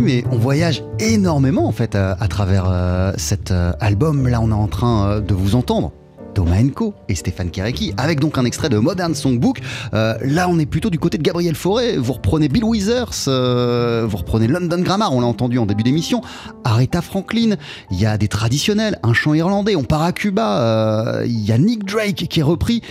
Mais 0.00 0.24
on 0.30 0.38
voyage 0.38 0.82
énormément 0.98 1.66
en 1.66 1.72
fait 1.72 1.94
à, 1.94 2.12
à 2.12 2.28
travers 2.28 2.64
euh, 2.68 3.12
cet 3.16 3.50
euh, 3.50 3.72
album. 3.80 4.28
Là, 4.28 4.40
on 4.40 4.50
est 4.50 4.52
en 4.52 4.68
train 4.68 5.08
euh, 5.08 5.20
de 5.20 5.34
vous 5.34 5.54
entendre. 5.54 5.92
Thomas 6.34 6.60
Enko 6.60 6.94
et 7.08 7.14
Stéphane 7.14 7.50
Kerecki, 7.50 7.94
avec 7.96 8.20
donc 8.20 8.36
un 8.38 8.44
extrait 8.44 8.68
de 8.68 8.78
Modern 8.78 9.14
Songbook. 9.14 9.60
Euh, 9.94 10.14
là, 10.22 10.48
on 10.48 10.58
est 10.58 10.66
plutôt 10.66 10.90
du 10.90 10.98
côté 10.98 11.16
de 11.16 11.22
Gabriel 11.22 11.54
Fauré. 11.54 11.96
Vous 11.96 12.12
reprenez 12.12 12.48
Bill 12.48 12.64
Withers, 12.64 13.28
euh, 13.28 14.04
vous 14.08 14.16
reprenez 14.16 14.48
London 14.48 14.80
Grammar, 14.80 15.14
on 15.14 15.20
l'a 15.20 15.26
entendu 15.26 15.58
en 15.58 15.66
début 15.66 15.84
d'émission, 15.84 16.20
Aretha 16.64 17.00
Franklin. 17.02 17.54
Il 17.90 18.00
y 18.00 18.06
a 18.06 18.18
des 18.18 18.28
traditionnels, 18.28 18.98
un 19.02 19.12
chant 19.12 19.34
irlandais. 19.34 19.76
On 19.76 19.84
part 19.84 20.02
à 20.02 20.12
Cuba. 20.12 20.60
euh, 20.60 21.24
Il 21.26 21.44
y 21.44 21.52
a 21.52 21.58
Nick 21.58 21.84
Drake 21.84 22.26
qui 22.28 22.40
est 22.40 22.42
repris. 22.42 22.82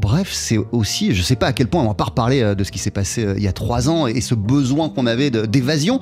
Bref, 0.00 0.30
c'est 0.32 0.58
aussi, 0.70 1.12
je 1.12 1.22
sais 1.22 1.34
pas 1.34 1.48
à 1.48 1.52
quel 1.52 1.66
point 1.66 1.82
on 1.82 1.88
va 1.88 1.94
pas 1.94 2.04
reparler 2.04 2.54
de 2.54 2.62
ce 2.62 2.70
qui 2.70 2.78
s'est 2.78 2.92
passé 2.92 3.26
il 3.36 3.42
y 3.42 3.48
a 3.48 3.52
trois 3.52 3.90
ans 3.90 4.06
et 4.06 4.20
ce 4.20 4.36
besoin 4.36 4.90
qu'on 4.90 5.06
avait 5.06 5.30
d'évasion, 5.30 6.00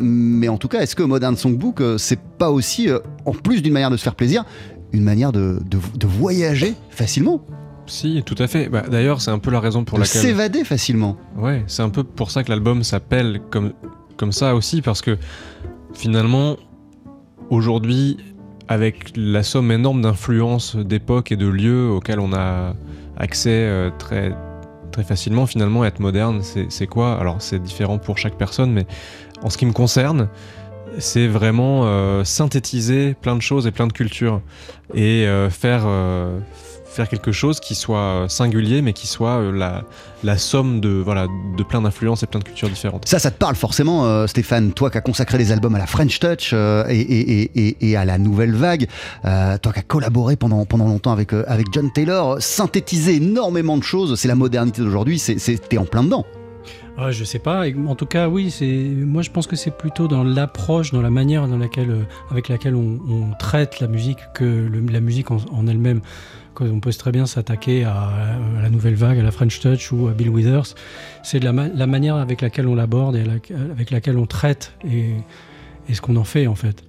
mais 0.00 0.48
en 0.48 0.56
tout 0.56 0.66
cas, 0.66 0.80
est-ce 0.80 0.96
que 0.96 1.04
Modern 1.04 1.36
Songbook, 1.36 1.80
c'est 1.98 2.18
pas 2.18 2.50
aussi, 2.50 2.88
en 3.24 3.32
plus 3.32 3.62
d'une 3.62 3.72
manière 3.72 3.90
de 3.90 3.96
se 3.96 4.02
faire 4.02 4.16
plaisir, 4.16 4.44
une 4.92 5.02
manière 5.02 5.32
de, 5.32 5.60
de- 5.64 5.78
de 5.98 6.06
voyager 6.06 6.74
facilement, 6.90 7.40
Si, 7.86 8.22
tout 8.24 8.36
à 8.38 8.46
fait. 8.46 8.68
Bah, 8.68 8.82
D'ailleurs, 8.90 9.20
c'est 9.20 9.30
un 9.30 9.38
peu 9.38 9.50
la 9.50 9.58
raison 9.60 9.84
pour 9.84 9.98
de 9.98 10.02
laquelle. 10.04 10.22
s'évader 10.22 10.64
facilement 10.64 11.16
Ouais, 11.36 11.64
c'est 11.66 11.82
un 11.82 11.88
peu 11.90 12.04
pour 12.04 12.30
ça 12.30 12.44
que 12.44 12.50
l'album 12.50 12.82
s'appelle 12.84 13.40
comme, 13.50 13.72
comme 14.16 14.32
ça 14.32 14.54
aussi, 14.54 14.82
parce 14.82 15.00
que 15.02 15.18
finalement, 15.94 16.56
aujourd'hui, 17.50 18.18
avec 18.68 19.12
la 19.16 19.42
somme 19.42 19.70
énorme 19.72 20.02
d'influences 20.02 20.76
d'époque 20.76 21.32
et 21.32 21.36
de 21.36 21.46
lieux 21.48 21.88
auxquels 21.90 22.20
on 22.20 22.32
a 22.32 22.74
accès 23.16 23.50
euh, 23.50 23.90
très, 23.98 24.34
très 24.92 25.02
facilement, 25.02 25.46
finalement, 25.46 25.84
être 25.84 26.00
moderne, 26.00 26.40
c'est 26.42 26.86
quoi? 26.86 27.18
Alors, 27.18 27.42
c'est 27.42 27.58
différent 27.62 27.98
pour 27.98 28.18
chaque 28.18 28.36
personne, 28.38 28.72
mais 28.72 28.86
en 29.42 29.50
ce 29.50 29.58
qui 29.58 29.66
me 29.66 29.72
concerne, 29.72 30.28
c'est 30.98 31.26
vraiment 31.26 31.82
euh, 31.84 32.24
synthétiser 32.24 33.14
plein 33.20 33.36
de 33.36 33.42
choses 33.42 33.66
et 33.66 33.70
plein 33.70 33.86
de 33.86 33.92
cultures 33.92 34.40
et 34.94 35.26
euh, 35.26 35.48
faire, 35.50 35.84
euh, 35.86 36.38
faire 36.84 37.08
quelque 37.08 37.32
chose 37.32 37.60
qui 37.60 37.74
soit 37.74 38.26
singulier, 38.28 38.82
mais 38.82 38.92
qui 38.92 39.06
soit 39.06 39.40
la, 39.52 39.84
la 40.22 40.36
somme 40.38 40.80
de, 40.80 40.88
voilà, 40.90 41.26
de 41.56 41.62
plein 41.62 41.80
d'influences 41.82 42.22
et 42.22 42.26
plein 42.26 42.40
de 42.40 42.44
cultures 42.44 42.68
différentes. 42.68 43.08
Ça, 43.08 43.18
ça 43.18 43.30
te 43.30 43.38
parle 43.38 43.54
forcément, 43.54 44.26
Stéphane, 44.26 44.72
toi 44.72 44.90
qui 44.90 44.98
as 44.98 45.00
consacré 45.00 45.38
des 45.38 45.50
albums 45.52 45.74
à 45.74 45.78
la 45.78 45.86
French 45.86 46.18
Touch 46.20 46.52
et, 46.52 47.00
et- 47.00 47.76
et- 47.90 47.96
à 47.96 48.04
la 48.04 48.18
Nouvelle 48.18 48.54
Vague, 48.54 48.86
toi 49.22 49.72
qui 49.72 49.78
as 49.78 49.82
collaboré 49.82 50.36
pendant, 50.36 50.64
pendant 50.66 50.86
longtemps 50.86 51.12
avec, 51.12 51.32
avec 51.32 51.66
John 51.72 51.90
Taylor, 51.92 52.36
synthétiser 52.40 53.16
énormément 53.16 53.78
de 53.78 53.82
choses, 53.82 54.18
c'est 54.18 54.28
la 54.28 54.34
modernité 54.34 54.82
d'aujourd'hui, 54.82 55.20
t'es 55.68 55.78
en 55.78 55.86
plein 55.86 56.04
dedans. 56.04 56.26
Ah, 56.98 57.10
je 57.10 57.24
sais 57.24 57.38
pas. 57.38 57.64
En 57.86 57.94
tout 57.94 58.06
cas, 58.06 58.28
oui. 58.28 58.54
Moi, 58.96 59.22
je 59.22 59.30
pense 59.30 59.46
que 59.46 59.56
c'est 59.56 59.76
plutôt 59.76 60.08
dans 60.08 60.24
l'approche, 60.24 60.92
dans 60.92 61.00
la 61.00 61.10
manière 61.10 61.44
euh, 61.44 62.04
avec 62.30 62.48
laquelle 62.48 62.74
on, 62.74 63.32
traite 63.38 63.80
la 63.80 63.88
musique 63.88 64.18
que 64.34 64.68
la 64.90 65.00
musique 65.00 65.30
en, 65.30 65.66
elle-même. 65.66 66.00
On 66.60 66.80
peut 66.80 66.92
très 66.92 67.12
bien 67.12 67.24
s'attaquer 67.26 67.84
à, 67.84 68.38
la 68.60 68.68
nouvelle 68.68 68.94
vague, 68.94 69.18
à 69.18 69.22
la 69.22 69.30
French 69.30 69.58
Touch 69.60 69.90
ou 69.90 70.06
à 70.08 70.12
Bill 70.12 70.28
Withers. 70.28 70.74
C'est 71.22 71.42
la, 71.42 71.52
ma- 71.52 71.68
la 71.68 71.86
manière 71.86 72.16
avec 72.16 72.42
laquelle 72.42 72.68
on 72.68 72.74
l'aborde 72.74 73.16
et 73.16 73.24
avec 73.72 73.90
laquelle 73.90 74.18
on 74.18 74.26
traite 74.26 74.74
et, 74.84 75.14
ce 75.92 76.00
qu'on 76.00 76.16
en 76.16 76.24
fait 76.24 76.46
en 76.46 76.54
fait. 76.54 76.84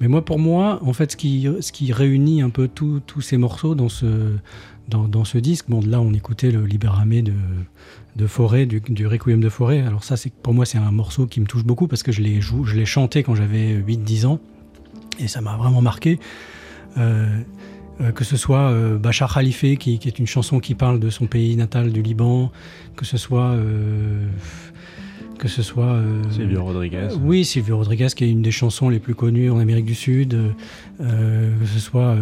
Mais 0.00 0.08
moi, 0.08 0.24
pour 0.24 0.38
moi, 0.38 0.80
en 0.82 0.92
fait, 0.92 1.12
ce 1.12 1.16
qui, 1.16 1.92
réunit 1.92 2.42
un 2.42 2.50
peu 2.50 2.68
tous 2.68 3.20
ces 3.20 3.36
morceaux 3.36 3.74
dans 3.74 3.88
ce, 3.88 5.38
disque, 5.38 5.66
bon, 5.68 5.80
là, 5.86 6.00
on 6.00 6.12
écoutait 6.14 6.50
le 6.50 6.64
Libéramé 6.64 7.22
de, 7.22 7.34
de 8.16 8.26
Forêt, 8.26 8.66
du, 8.66 8.80
du 8.80 9.06
Requiem 9.06 9.40
de 9.40 9.48
Forêt. 9.48 9.80
Alors 9.80 10.04
ça, 10.04 10.16
c'est 10.16 10.32
pour 10.32 10.54
moi, 10.54 10.66
c'est 10.66 10.78
un 10.78 10.90
morceau 10.90 11.26
qui 11.26 11.40
me 11.40 11.46
touche 11.46 11.64
beaucoup 11.64 11.88
parce 11.88 12.02
que 12.02 12.12
je 12.12 12.20
l'ai 12.20 12.40
je 12.40 12.74
l'ai 12.74 12.84
chanté 12.84 13.22
quand 13.22 13.34
j'avais 13.34 13.74
8-10 13.74 14.26
ans 14.26 14.40
et 15.18 15.28
ça 15.28 15.40
m'a 15.40 15.56
vraiment 15.56 15.82
marqué. 15.82 16.18
Euh, 16.98 17.40
euh, 18.00 18.10
que 18.10 18.24
ce 18.24 18.36
soit 18.36 18.70
euh, 18.70 18.98
Bachar 18.98 19.32
Khalife, 19.32 19.78
qui, 19.78 19.98
qui 19.98 20.08
est 20.08 20.18
une 20.18 20.26
chanson 20.26 20.60
qui 20.60 20.74
parle 20.74 20.98
de 20.98 21.10
son 21.10 21.26
pays 21.26 21.56
natal 21.56 21.92
du 21.92 22.02
Liban, 22.02 22.50
que 22.96 23.04
ce 23.04 23.16
soit... 23.16 23.56
que 25.42 25.48
ce 25.48 25.62
soit... 25.62 25.94
euh, 25.94 26.22
Silvio 26.30 26.62
Rodriguez. 26.62 27.08
euh, 27.10 27.16
Oui, 27.20 27.44
Silvio 27.44 27.76
Rodriguez, 27.76 28.06
qui 28.14 28.22
est 28.22 28.30
une 28.30 28.42
des 28.42 28.52
chansons 28.52 28.88
les 28.88 29.00
plus 29.00 29.16
connues 29.16 29.50
en 29.50 29.58
Amérique 29.58 29.86
du 29.86 29.96
Sud, 29.96 30.34
euh, 30.34 30.50
euh, 31.00 31.58
que 31.58 31.66
ce 31.66 31.80
soit 31.80 32.16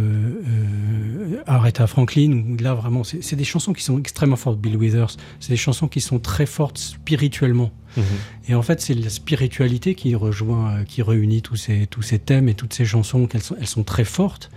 Aretha 1.47 1.87
Franklin, 1.87 2.33
où 2.33 2.57
là 2.63 2.73
vraiment, 2.73 3.05
c'est 3.05 3.37
des 3.37 3.45
chansons 3.45 3.75
qui 3.75 3.83
sont 3.83 3.99
extrêmement 3.99 4.37
fortes, 4.37 4.59
Bill 4.59 4.77
Withers, 4.77 5.17
c'est 5.39 5.51
des 5.51 5.59
chansons 5.59 5.87
qui 5.87 6.01
sont 6.01 6.19
très 6.19 6.47
fortes 6.47 6.79
spirituellement. 6.79 7.71
Mhm. 7.99 8.05
Et 8.49 8.55
en 8.55 8.63
fait, 8.63 8.81
c'est 8.81 8.95
la 8.95 9.11
spiritualité 9.11 9.95
qui 9.95 10.15
rejoint, 10.15 10.85
qui 10.85 11.03
réunit 11.03 11.43
tous 11.43 11.57
ces, 11.57 11.87
tous 11.89 12.03
ces 12.03 12.19
thèmes 12.19 12.49
et 12.49 12.55
toutes 12.55 12.73
ces 12.73 12.87
chansons, 12.87 13.27
qu'elles 13.27 13.43
sont, 13.43 13.57
elles 13.61 13.67
sont 13.67 13.85
très 13.85 14.05
fortes. 14.05 14.51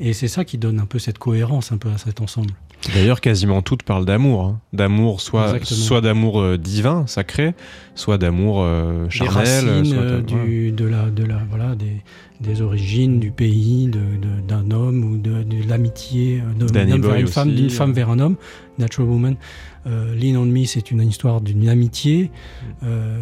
Et 0.00 0.12
c'est 0.12 0.28
ça 0.28 0.44
qui 0.44 0.58
donne 0.58 0.80
un 0.80 0.86
peu 0.86 0.98
cette 0.98 1.18
cohérence 1.18 1.70
un 1.70 1.76
peu 1.76 1.90
à 1.90 1.98
cet 1.98 2.20
ensemble. 2.20 2.54
D'ailleurs, 2.94 3.20
quasiment 3.20 3.62
toutes 3.62 3.84
parlent 3.84 4.04
d'amour. 4.04 4.44
hein. 4.44 4.60
D'amour, 4.72 5.20
soit, 5.20 5.54
Exactement. 5.54 5.80
soit 5.80 6.00
d'amour 6.00 6.40
euh, 6.40 6.58
divin, 6.58 7.06
sacré, 7.06 7.54
soit 7.94 8.18
d'amour 8.18 8.62
euh, 8.62 9.04
des 9.04 9.10
charnel. 9.10 9.32
racines 9.68 9.84
soit 9.84 10.02
euh, 10.02 10.20
du, 10.20 10.72
de 10.72 10.84
la, 10.84 11.08
de 11.10 11.24
la, 11.24 11.38
voilà, 11.48 11.74
des, 11.76 12.02
des 12.40 12.60
origines 12.60 13.20
du 13.20 13.30
pays, 13.30 13.88
d'un 14.48 14.70
homme 14.72 15.04
ou 15.04 15.16
de, 15.16 15.42
de 15.44 15.68
l'amitié 15.68 16.42
d'un 16.72 16.90
homme 16.90 17.02
vers 17.02 17.14
une 17.14 17.26
femme, 17.28 17.50
d'une 17.54 17.70
femme 17.70 17.92
vers 17.92 18.10
un 18.10 18.18
homme, 18.18 18.36
Natural 18.78 19.08
Woman. 19.08 19.36
Euh, 19.86 20.14
Lean 20.14 20.36
on 20.40 20.46
Me, 20.46 20.64
c'est 20.64 20.90
une 20.90 21.02
histoire 21.02 21.40
d'une 21.40 21.68
amitié. 21.68 22.30
Euh, 22.84 23.18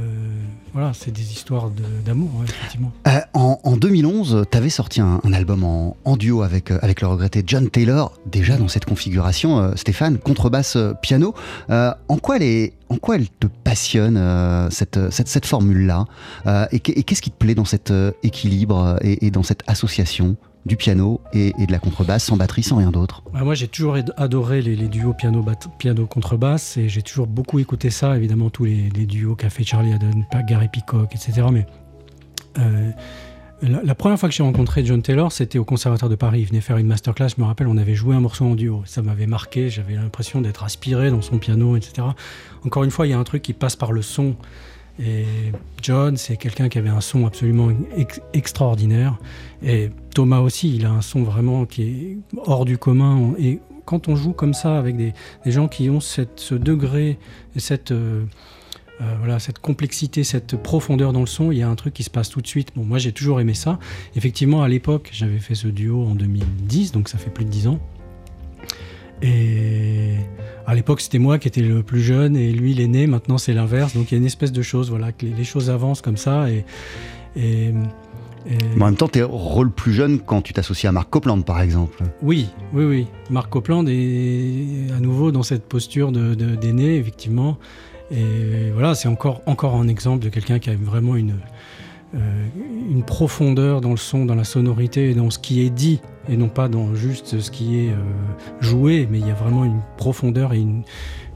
voilà, 0.72 0.92
c'est 0.94 1.10
des 1.10 1.32
histoires 1.32 1.70
de- 1.70 1.82
d'amour, 2.04 2.30
ouais, 2.38 2.44
effectivement. 2.46 2.92
Euh, 3.08 3.18
en, 3.34 3.58
en 3.64 3.76
2011, 3.76 4.44
tu 4.50 4.56
avais 4.58 4.68
sorti 4.70 5.00
un, 5.00 5.20
un 5.24 5.32
album 5.32 5.64
en, 5.64 5.96
en 6.04 6.16
duo 6.16 6.42
avec, 6.42 6.70
euh, 6.70 6.78
avec 6.82 7.00
le 7.00 7.06
regretté 7.08 7.42
John 7.46 7.68
Taylor, 7.70 8.12
déjà 8.26 8.56
dans 8.56 8.68
cette 8.68 8.84
configuration, 8.84 9.58
euh, 9.58 9.72
Stéphane, 9.76 10.18
contrebasse, 10.18 10.76
piano. 11.02 11.34
Euh, 11.70 11.92
en, 12.08 12.18
quoi 12.18 12.36
elle 12.36 12.42
est, 12.42 12.74
en 12.88 12.96
quoi 12.96 13.16
elle 13.16 13.28
te 13.28 13.46
passionne, 13.46 14.16
euh, 14.16 14.68
cette, 14.70 14.98
cette, 15.10 15.28
cette 15.28 15.46
formule-là? 15.46 16.04
Euh, 16.46 16.66
Et, 16.72 16.80
qu'est- 16.80 16.92
et 16.92 17.02
qu'est-ce 17.02 17.22
qui 17.22 17.30
te 17.30 17.36
plaît 17.38 17.54
dans 17.54 17.64
cet 17.64 17.92
équilibre 18.22 18.96
et, 19.02 19.26
et 19.26 19.30
dans 19.30 19.42
cette 19.42 19.62
association? 19.66 20.36
Du 20.66 20.76
piano 20.76 21.20
et, 21.32 21.52
de 21.52 21.72
la 21.72 21.78
contrebasse, 21.78 22.24
sans 22.24 22.36
batterie, 22.36 22.62
sans 22.62 22.76
rien 22.76 22.90
d'autre 22.90 23.22
Bah, 23.32 23.40
moi, 23.44 23.54
j'ai 23.54 23.68
toujours 23.68 23.94
ad- 23.94 24.12
adoré 24.16 24.60
les, 24.60 24.76
duos 24.88 25.14
piano, 25.14 25.42
bat- 25.42 25.68
piano 25.78 26.06
contrebasse 26.06 26.76
et 26.76 26.88
j'ai 26.88 27.02
toujours 27.02 27.26
beaucoup 27.26 27.58
écouté 27.58 27.90
ça, 27.90 28.16
évidemment, 28.16 28.50
tous 28.50 28.64
les, 28.64 28.90
duos 29.06 29.36
qu'a 29.36 29.50
fait 29.50 29.64
Charlie 29.64 29.92
Haddon, 29.92 30.24
Gary 30.46 30.68
Peacock, 30.68 31.14
etc. 31.14 31.46
Mais 31.50 31.66
euh, 32.58 32.90
la, 33.62 33.94
première 33.94 34.18
fois 34.18 34.28
que 34.28 34.34
j'ai 34.34 34.42
rencontré 34.42 34.84
John 34.84 35.02
Taylor, 35.02 35.32
c'était 35.32 35.58
au 35.58 35.64
Conservatoire 35.64 36.08
de 36.10 36.14
Paris. 36.16 36.40
Il 36.40 36.46
venait 36.46 36.60
faire 36.60 36.76
une 36.78 36.86
masterclass, 36.86 37.28
je 37.36 37.40
me 37.40 37.46
rappelle, 37.46 37.66
on 37.66 37.76
avait 37.76 37.94
joué 37.94 38.14
un 38.14 38.20
morceau 38.20 38.44
en 38.44 38.54
duo. 38.54 38.82
Ça 38.86 39.02
m'avait 39.02 39.26
marqué, 39.26 39.68
j'avais 39.70 39.94
l'impression 39.94 40.40
d'être 40.40 40.64
aspiré 40.64 41.10
dans 41.10 41.22
son 41.22 41.38
piano, 41.38 41.76
etc. 41.76 42.08
Encore 42.64 42.84
une 42.84 42.90
fois, 42.90 43.06
il 43.06 43.10
y 43.10 43.12
a 43.12 43.18
un 43.18 43.24
truc 43.24 43.42
qui 43.42 43.52
passe 43.52 43.76
par 43.76 43.92
le 43.92 44.02
son. 44.02 44.34
Et 45.02 45.24
John, 45.82 46.16
c'est 46.18 46.36
quelqu'un 46.36 46.68
qui 46.68 46.78
avait 46.78 46.90
un 46.90 47.00
son 47.00 47.26
absolument 47.26 47.68
ex- 47.96 48.20
extraordinaire. 48.34 49.18
Et 49.62 49.90
Thomas 50.14 50.40
aussi, 50.40 50.74
il 50.74 50.86
a 50.86 50.90
un 50.90 51.02
son 51.02 51.22
vraiment 51.22 51.66
qui 51.66 51.82
est 51.82 52.18
hors 52.46 52.64
du 52.64 52.78
commun. 52.78 53.34
Et 53.38 53.60
quand 53.84 54.08
on 54.08 54.16
joue 54.16 54.32
comme 54.32 54.54
ça 54.54 54.78
avec 54.78 54.96
des, 54.96 55.12
gens 55.46 55.68
qui 55.68 55.90
ont 55.90 56.00
ce 56.00 56.54
degré 56.54 57.18
et 57.56 57.60
cette, 57.60 57.92
euh, 57.92 58.24
euh, 59.00 59.14
voilà, 59.18 59.38
cette 59.38 59.58
complexité, 59.58 60.24
cette 60.24 60.56
profondeur 60.56 61.12
dans 61.14 61.20
le 61.20 61.26
son, 61.26 61.52
il 61.52 61.58
y 61.58 61.62
a 61.62 61.68
un 61.68 61.74
truc 61.74 61.94
qui 61.94 62.02
se 62.02 62.10
passe 62.10 62.28
tout 62.28 62.42
de 62.42 62.46
suite. 62.46 62.72
Bon, 62.76 62.84
moi, 62.84 62.98
j'ai 62.98 63.12
toujours 63.12 63.40
aimé 63.40 63.54
ça. 63.54 63.78
Effectivement, 64.14 64.62
à 64.62 64.68
l'époque, 64.68 65.08
j'avais 65.12 65.38
fait 65.38 65.54
ce 65.54 65.68
duo 65.68 66.04
en 66.04 66.14
2010, 66.14 66.92
donc 66.92 67.08
ça 67.08 67.16
fait 67.16 67.30
plus 67.30 67.46
de 67.46 67.50
10 67.50 67.68
ans. 67.68 67.80
Et 69.22 70.16
à 70.66 70.74
l'époque, 70.74 71.00
c'était 71.00 71.18
moi 71.18 71.38
qui 71.38 71.48
étais 71.48 71.62
le 71.62 71.82
plus 71.82 72.02
jeune 72.02 72.36
et 72.36 72.52
lui 72.52 72.74
l'aîné. 72.74 73.06
Maintenant, 73.06 73.38
c'est 73.38 73.54
l'inverse. 73.54 73.94
Donc, 73.94 74.10
il 74.10 74.14
y 74.14 74.16
a 74.16 74.18
une 74.18 74.26
espèce 74.26 74.52
de 74.52 74.62
chose, 74.62 74.90
voilà, 74.90 75.12
que 75.12 75.24
les, 75.24 75.44
choses 75.44 75.70
avancent 75.70 76.02
comme 76.02 76.18
ça. 76.18 76.48
Et, 76.50 77.72
et- 78.46 78.56
Mais 78.76 78.82
en 78.82 78.86
même 78.86 78.96
temps, 78.96 79.08
tu 79.08 79.18
es 79.18 79.22
rôle 79.22 79.70
plus 79.70 79.92
jeune 79.92 80.18
quand 80.20 80.42
tu 80.42 80.52
t'associes 80.52 80.88
à 80.88 80.92
Mark 80.92 81.10
Copland, 81.10 81.44
par 81.44 81.60
exemple. 81.60 82.02
oui, 82.22 82.48
oui, 82.72 82.84
oui. 82.84 83.06
Marc 83.30 83.50
Copland 83.50 83.84
est 83.88 84.90
à 84.96 85.00
nouveau 85.00 85.30
dans 85.32 85.42
cette 85.42 85.64
posture 85.68 86.12
de, 86.12 86.34
de- 86.34 86.54
d'aîné, 86.56 86.96
effectivement. 86.96 87.58
Et 88.10 88.70
voilà, 88.72 88.94
c'est 88.94 89.08
encore, 89.08 89.40
encore 89.46 89.74
un 89.76 89.86
exemple 89.88 90.24
de 90.24 90.28
quelqu'un 90.30 90.58
qui 90.58 90.70
a 90.70 90.74
vraiment 90.74 91.14
une, 91.16 91.34
euh, 92.16 92.46
une 92.90 93.04
profondeur 93.04 93.80
dans 93.80 93.90
le 93.90 93.96
son, 93.96 94.24
dans 94.24 94.34
la 94.34 94.42
sonorité 94.44 95.14
dans 95.14 95.30
ce 95.30 95.38
qui 95.38 95.60
est 95.64 95.70
dit, 95.70 96.00
et 96.28 96.36
non 96.36 96.48
pas 96.48 96.68
dans 96.68 96.94
juste 96.96 97.38
ce 97.40 97.50
qui 97.52 97.78
est 97.78 97.90
euh, 97.90 97.94
joué, 98.60 99.06
mais 99.10 99.20
il 99.20 99.26
y 99.26 99.30
a 99.30 99.34
vraiment 99.34 99.64
une 99.64 99.80
profondeur 99.96 100.52
et 100.54 100.58
une, 100.58 100.82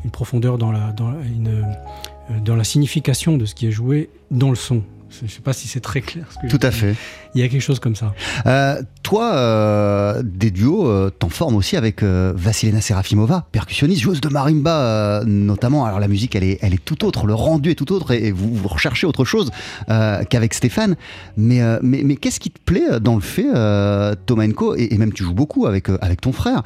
une 0.04 0.10
profondeur 0.10 0.58
dans 0.58 0.72
la, 0.72 0.90
dans, 0.90 1.12
une, 1.22 1.48
euh, 1.48 2.40
dans 2.44 2.56
la 2.56 2.64
signification 2.64 3.36
de 3.38 3.44
ce 3.44 3.54
qui 3.54 3.66
est 3.68 3.70
joué 3.72 4.10
dans 4.32 4.50
le 4.50 4.56
son. 4.56 4.82
Je 5.22 5.30
sais 5.30 5.40
pas 5.40 5.52
si 5.52 5.68
c'est 5.68 5.80
très 5.80 6.00
clair. 6.00 6.26
Ce 6.32 6.38
que 6.38 6.50
Tout 6.50 6.64
à 6.66 6.70
fait. 6.70 6.96
Il 7.34 7.40
y 7.40 7.44
a 7.44 7.48
quelque 7.48 7.62
chose 7.62 7.80
comme 7.80 7.96
ça. 7.96 8.14
Euh, 8.46 8.80
toi, 9.02 9.34
euh, 9.34 10.22
des 10.24 10.50
duos, 10.52 10.86
euh, 10.86 11.10
t'en 11.10 11.28
formes 11.28 11.56
aussi 11.56 11.76
avec 11.76 12.02
Vasilena 12.02 12.80
Serafimova, 12.80 13.48
percussionniste, 13.50 14.02
joueuse 14.02 14.20
de 14.20 14.28
marimba 14.28 15.22
notamment. 15.26 15.84
Alors 15.84 15.98
la 15.98 16.08
musique, 16.08 16.36
elle 16.36 16.44
est, 16.44 16.58
elle 16.62 16.74
est 16.74 16.84
tout 16.84 17.04
autre, 17.04 17.26
le 17.26 17.34
rendu 17.34 17.70
est 17.70 17.74
tout 17.74 17.92
autre, 17.92 18.12
et, 18.12 18.28
et 18.28 18.32
vous, 18.32 18.54
vous 18.54 18.68
recherchez 18.68 19.06
autre 19.06 19.24
chose 19.24 19.50
qu'avec 19.88 20.54
Stéphane. 20.54 20.94
Mais, 21.36 21.60
mais, 21.82 22.02
mais 22.04 22.16
qu'est-ce 22.16 22.38
qui 22.40 22.50
te 22.50 22.60
plaît 22.60 23.00
dans 23.00 23.16
le 23.16 23.20
fait, 23.20 23.48
euh, 23.54 24.14
Thomas 24.26 24.46
Enko, 24.46 24.76
et, 24.76 24.94
et 24.94 24.98
même 24.98 25.12
tu 25.12 25.24
joues 25.24 25.34
beaucoup 25.34 25.66
avec, 25.66 25.88
avec 26.00 26.20
ton 26.20 26.32
frère, 26.32 26.62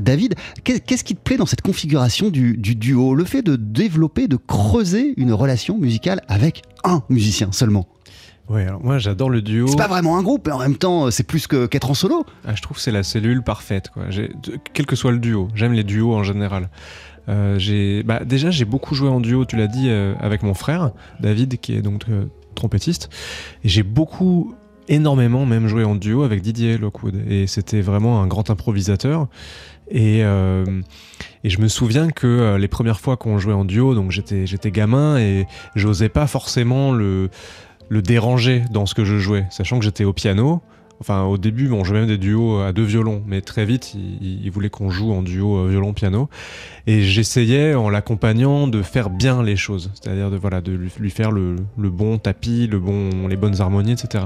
David, 0.00 0.34
qu'est- 0.64 0.80
qu'est-ce 0.80 1.04
qui 1.04 1.14
te 1.14 1.20
plaît 1.22 1.36
dans 1.36 1.46
cette 1.46 1.62
configuration 1.62 2.30
du, 2.30 2.56
du 2.56 2.74
duo? 2.74 3.14
Le 3.14 3.24
fait 3.24 3.42
de 3.42 3.56
développer, 3.56 4.26
de 4.26 4.36
creuser 4.36 5.12
une 5.16 5.32
relation 5.32 5.78
musicale 5.78 6.22
avec 6.28 6.62
un 6.84 7.02
musicien 7.10 7.50
seulement? 7.52 7.86
Ouais, 8.48 8.62
alors 8.62 8.82
moi 8.82 8.98
j'adore 8.98 9.28
le 9.30 9.42
duo. 9.42 9.66
C'est 9.68 9.76
pas 9.76 9.88
vraiment 9.88 10.16
un 10.16 10.22
groupe, 10.22 10.46
mais 10.46 10.52
en 10.52 10.58
même 10.58 10.76
temps, 10.76 11.10
c'est 11.10 11.22
plus 11.24 11.46
que- 11.46 11.66
qu'être 11.66 11.90
en 11.90 11.94
solo. 11.94 12.24
Ah, 12.46 12.54
je 12.54 12.62
trouve 12.62 12.78
c'est 12.78 12.90
la 12.92 13.02
cellule 13.02 13.42
parfaite, 13.42 13.90
quoi. 13.90 14.04
Quel 14.72 14.86
que 14.86 14.96
soit 14.96 15.12
le 15.12 15.18
duo, 15.18 15.48
j'aime 15.54 15.72
les 15.74 15.84
duos 15.84 16.14
en 16.14 16.22
général. 16.22 16.70
Euh, 17.28 17.58
j'ai, 17.58 18.02
bah, 18.04 18.24
déjà, 18.24 18.50
j'ai 18.50 18.64
beaucoup 18.64 18.94
joué 18.94 19.10
en 19.10 19.20
duo, 19.20 19.44
tu 19.44 19.56
l'as 19.56 19.66
dit, 19.66 19.90
euh, 19.90 20.14
avec 20.18 20.42
mon 20.42 20.54
frère, 20.54 20.92
David, 21.20 21.58
qui 21.60 21.74
est 21.74 21.82
donc 21.82 22.04
euh, 22.08 22.24
trompettiste. 22.54 23.10
Et 23.64 23.68
j'ai 23.68 23.82
beaucoup, 23.82 24.54
énormément 24.88 25.44
même 25.44 25.68
joué 25.68 25.84
en 25.84 25.94
duo 25.94 26.22
avec 26.22 26.40
Didier 26.40 26.78
Lockwood. 26.78 27.16
Et 27.28 27.46
c'était 27.46 27.82
vraiment 27.82 28.22
un 28.22 28.26
grand 28.26 28.48
improvisateur. 28.48 29.28
Et, 29.90 30.24
euh, 30.24 30.64
et 31.44 31.50
je 31.50 31.60
me 31.60 31.68
souviens 31.68 32.08
que 32.10 32.26
euh, 32.26 32.58
les 32.58 32.68
premières 32.68 33.00
fois 33.00 33.16
qu'on 33.18 33.38
jouait 33.38 33.52
en 33.52 33.64
duo, 33.66 33.94
donc 33.94 34.10
j'étais 34.10 34.70
gamin 34.70 35.18
et 35.18 35.46
j'osais 35.76 36.08
pas 36.08 36.26
forcément 36.26 36.92
le, 36.92 37.28
le 37.88 38.02
déranger 38.02 38.62
dans 38.70 38.86
ce 38.86 38.94
que 38.94 39.04
je 39.04 39.18
jouais, 39.18 39.46
sachant 39.50 39.78
que 39.78 39.84
j'étais 39.84 40.04
au 40.04 40.12
piano. 40.12 40.60
Enfin, 41.00 41.22
au 41.22 41.38
début, 41.38 41.70
on 41.70 41.84
jouait 41.84 42.00
même 42.00 42.08
des 42.08 42.18
duos 42.18 42.58
à 42.58 42.72
deux 42.72 42.82
violons, 42.82 43.22
mais 43.26 43.40
très 43.40 43.64
vite, 43.64 43.94
il, 43.94 44.50
voulait 44.50 44.68
qu'on 44.68 44.90
joue 44.90 45.12
en 45.12 45.22
duo 45.22 45.58
euh, 45.58 45.68
violon-piano. 45.68 46.28
Et 46.88 47.02
j'essayais, 47.02 47.74
en 47.74 47.88
l'accompagnant, 47.88 48.66
de 48.66 48.82
faire 48.82 49.08
bien 49.08 49.42
les 49.44 49.54
choses, 49.54 49.92
c'est-à-dire 49.94 50.30
de, 50.30 50.36
voilà, 50.36 50.60
de 50.60 50.72
lui, 50.72 51.10
faire 51.10 51.30
le, 51.30 51.54
le 51.78 51.90
bon 51.90 52.18
tapis, 52.18 52.66
le 52.66 52.80
bon, 52.80 53.28
les 53.28 53.36
bonnes 53.36 53.60
harmonies, 53.60 53.92
etc. 53.92 54.24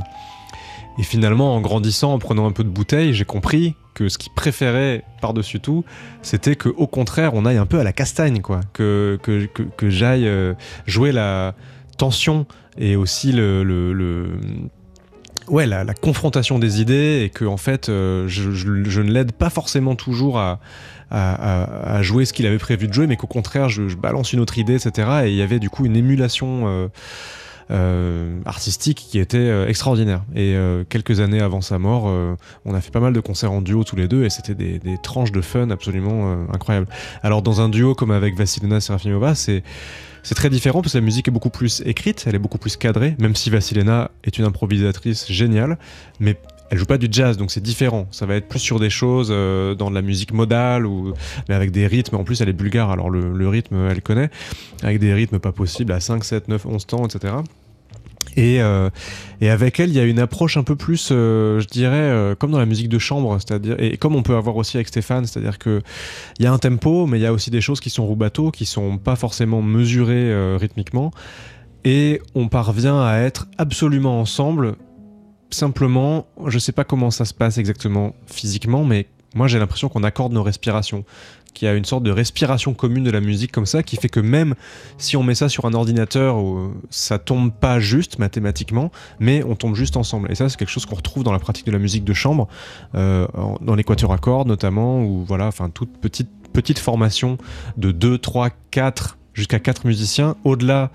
Et 0.99 1.03
finalement, 1.03 1.55
en 1.55 1.61
grandissant, 1.61 2.15
en 2.15 2.19
prenant 2.19 2.47
un 2.47 2.53
peu 2.53 2.65
de 2.65 2.69
bouteille, 2.69 3.13
j'ai 3.13 3.25
compris 3.25 3.75
que 3.95 4.09
ce 4.09 4.19
qu'il 4.19 4.33
préférait 4.33 5.05
par-dessus 5.21 5.61
tout, 5.61 5.85
c'était 6.23 6.57
que 6.57 6.69
au 6.71 6.87
contraire, 6.87 7.33
on 7.35 7.45
aille 7.45 7.57
un 7.57 7.67
peu 7.67 7.79
à 7.79 7.85
la 7.85 7.93
castagne, 7.93 8.41
quoi. 8.41 8.61
Que, 8.73 9.19
que, 9.23 9.47
que, 9.47 9.63
que 9.63 9.91
j'aille 9.91 10.27
euh, 10.27 10.55
jouer 10.87 11.13
la 11.13 11.55
tension 12.03 12.47
et 12.79 12.97
aussi 12.97 13.31
le, 13.31 14.27
ouais, 15.47 15.67
la, 15.67 15.85
confrontation 15.95 16.59
des 16.59 16.81
idées 16.81 17.23
et 17.25 17.31
que 17.31 17.45
en 17.45 17.57
fait, 17.57 17.89
euh, 17.89 18.27
je, 18.27 19.01
ne 19.01 19.13
l'aide 19.13 19.31
pas 19.31 19.51
forcément 19.51 19.95
toujours 19.95 20.41
à, 20.41 20.59
jouer 22.01 22.25
ce 22.25 22.33
qu'il 22.33 22.47
avait 22.47 22.59
prévu 22.59 22.89
de 22.89 22.93
jouer, 22.93 23.07
mais 23.07 23.17
qu'au 23.17 23.29
contraire, 23.29 23.69
je, 23.69 23.95
balance 23.95 24.33
une 24.33 24.41
autre 24.41 24.59
idée, 24.59 24.75
etc. 24.75 25.09
Et 25.27 25.31
il 25.31 25.37
y 25.37 25.43
avait 25.43 25.61
du 25.61 25.71
coup 25.71 25.87
une 25.87 25.97
émulation. 25.97 26.65
euh, 26.67 26.89
euh, 27.71 28.41
artistique 28.45 28.99
qui 29.09 29.19
était 29.19 29.67
extraordinaire. 29.67 30.25
Et 30.35 30.55
quelques 30.91 31.21
années 31.21 31.41
avant 31.41 31.63
sa 31.63 31.79
mort, 31.79 32.13
on 32.67 32.75
a 32.75 32.81
fait 32.83 32.91
pas 32.91 33.01
mal 33.01 33.15
de 33.15 33.21
concerts 33.21 33.53
en 33.53 33.63
duo 33.63 33.83
tous 33.85 33.97
les 33.97 34.09
deux 34.09 34.25
et 34.25 34.31
c'était 34.31 34.55
des, 34.55 34.79
des 34.79 34.99
tranches 35.03 35.33
de 35.33 35.41
fun 35.41 35.71
absolument 35.71 36.49
incroyables. 36.53 36.89
Alors 37.23 37.41
dans 37.41 37.63
un 37.63 37.71
duo 37.71 37.95
comme 37.95 38.11
avec 38.11 38.37
Vasilina 38.37 38.81
Serafimova, 38.81 39.35
c'est 39.35 39.63
c'est 40.23 40.35
très 40.35 40.51
différent 40.51 40.83
parce 40.83 40.93
que 40.93 40.99
la 40.99 41.05
musique 41.05 41.29
est 41.29 41.33
beaucoup 41.33 41.51
plus 41.51 41.83
écrite, 41.85 42.25
elle 42.27 42.35
est 42.35 42.41
beaucoup 42.41 42.59
plus 42.59 42.77
cadrée, 42.77 43.17
même 43.19 43.35
si 43.35 43.51
Vasilena 43.51 44.11
est 44.25 44.39
une 44.39 44.45
improvisatrice 44.45 45.31
géniale, 45.31 45.79
mais 46.21 46.37
elle 46.71 46.79
joue 46.79 46.87
pas 46.87 46.97
du 46.97 47.09
jazz, 47.11 47.37
donc 47.37 47.51
c'est 47.51 47.63
différent. 47.63 48.09
Ça 48.13 48.25
va 48.25 48.35
être 48.37 48.49
plus 48.49 48.59
sur 48.59 48.81
des 48.81 48.89
choses 48.89 49.29
euh, 49.31 49.75
dans 49.75 49.91
de 49.91 49.95
la 49.95 50.01
musique 50.01 50.33
modale, 50.33 50.87
ou, 50.87 51.13
mais 51.49 51.55
avec 51.55 51.71
des 51.71 51.87
rythmes. 51.87 52.17
En 52.17 52.25
plus, 52.25 52.41
elle 52.41 52.49
est 52.49 52.55
bulgare, 52.55 52.91
alors 52.91 53.11
le, 53.11 53.33
le 53.33 53.49
rythme, 53.49 53.89
elle 53.91 54.01
connaît, 54.01 54.31
avec 54.83 54.99
des 54.99 55.13
rythmes 55.13 55.39
pas 55.39 55.53
possibles 55.53 55.93
à 55.93 56.01
5, 56.01 56.25
7, 56.25 56.49
9, 56.49 56.65
11 56.65 56.87
temps, 56.87 57.05
etc. 57.05 57.35
Et, 58.37 58.63
euh, 58.63 58.89
et 59.41 59.51
avec 59.51 59.79
elle, 59.81 59.91
il 59.91 59.97
y 59.97 60.01
a 60.01 60.05
une 60.05 60.19
approche 60.19 60.57
un 60.57 60.63
peu 60.63 60.77
plus, 60.77 61.11
euh, 61.11 61.61
je 61.61 61.67
dirais, 61.67 61.97
euh, 61.97 62.35
comme 62.35 62.51
dans 62.51 62.59
la 62.59 62.67
musique 62.67 62.89
de 62.89 62.99
chambre, 62.99 63.39
c'est-à-dire, 63.39 63.77
et 63.79 63.97
comme 63.97 64.17
on 64.17 64.23
peut 64.23 64.37
avoir 64.37 64.57
aussi 64.57 64.77
avec 64.77 64.89
Stéphane, 64.89 65.27
c'est-à-dire 65.27 65.59
que 65.59 65.83
il 66.39 66.45
y 66.45 66.47
a 66.47 66.53
un 66.53 66.59
tempo, 66.59 67.07
mais 67.07 67.19
il 67.19 67.23
y 67.23 67.27
a 67.27 67.33
aussi 67.33 67.51
des 67.51 67.61
choses 67.61 67.81
qui 67.81 67.91
sont 67.91 68.07
roubateaux, 68.07 68.51
qui 68.51 68.65
sont 68.65 68.99
pas 68.99 69.17
forcément 69.17 69.63
mesurées 69.63 70.57
rythmiquement, 70.57 71.11
et 71.85 72.21
on 72.35 72.49
parvient 72.49 73.03
à 73.03 73.19
être 73.19 73.49
absolument 73.59 74.21
ensemble. 74.21 74.77
Simplement, 75.51 76.27
je 76.47 76.59
sais 76.59 76.73
pas 76.73 76.85
comment 76.85 77.11
ça 77.11 77.25
se 77.25 77.35
passe 77.35 77.59
exactement 77.59 78.15
physiquement, 78.27 78.85
mais 78.85 79.09
moi 79.35 79.49
j'ai 79.49 79.59
l'impression 79.59 79.89
qu'on 79.89 80.03
accorde 80.03 80.33
nos 80.33 80.43
respirations, 80.43 81.05
qu'il 81.55 81.67
y 81.67 81.71
a 81.71 81.75
une 81.75 81.85
sorte 81.85 82.03
de 82.03 82.11
respiration 82.11 82.75
commune 82.75 83.05
de 83.05 83.11
la 83.11 83.21
musique 83.21 83.53
comme 83.53 83.67
ça, 83.67 83.83
qui 83.83 83.97
fait 83.97 84.09
que 84.09 84.21
même 84.21 84.55
si 84.99 85.17
on 85.17 85.23
met 85.23 85.35
ça 85.35 85.49
sur 85.49 85.65
un 85.67 85.75
ordinateur, 85.75 86.37
ça 86.91 87.19
tombe 87.19 87.53
pas 87.53 87.79
juste 87.79 88.19
mathématiquement, 88.19 88.91
mais 89.21 89.43
on 89.45 89.55
tombe 89.55 89.75
juste 89.75 89.97
ensemble. 89.97 90.31
Et 90.33 90.35
ça, 90.35 90.49
c'est 90.49 90.57
quelque 90.57 90.71
chose 90.71 90.87
qu'on 90.87 90.97
retrouve 90.97 91.25
dans 91.25 91.33
la 91.33 91.39
pratique 91.39 91.67
de 91.67 91.73
la 91.73 91.79
musique 91.79 92.05
de 92.05 92.15
chambre, 92.15 92.49
euh, 92.95 93.27
dans 93.61 93.75
l'équateur 93.75 94.13
à 94.13 94.19
cordes 94.19 94.49
notamment, 94.49 95.03
ou 95.05 95.25
voilà, 95.25 95.47
enfin 95.47 95.71
toute 95.71 95.99
petite 95.99 96.31
petite 96.53 96.79
formation 96.79 97.39
de 97.77 97.93
2, 97.93 98.19
3, 98.19 98.51
4 98.71 99.19
jusqu'à 99.35 99.59
4 99.59 99.87
musiciens. 99.87 100.37
Au-delà, 100.45 100.91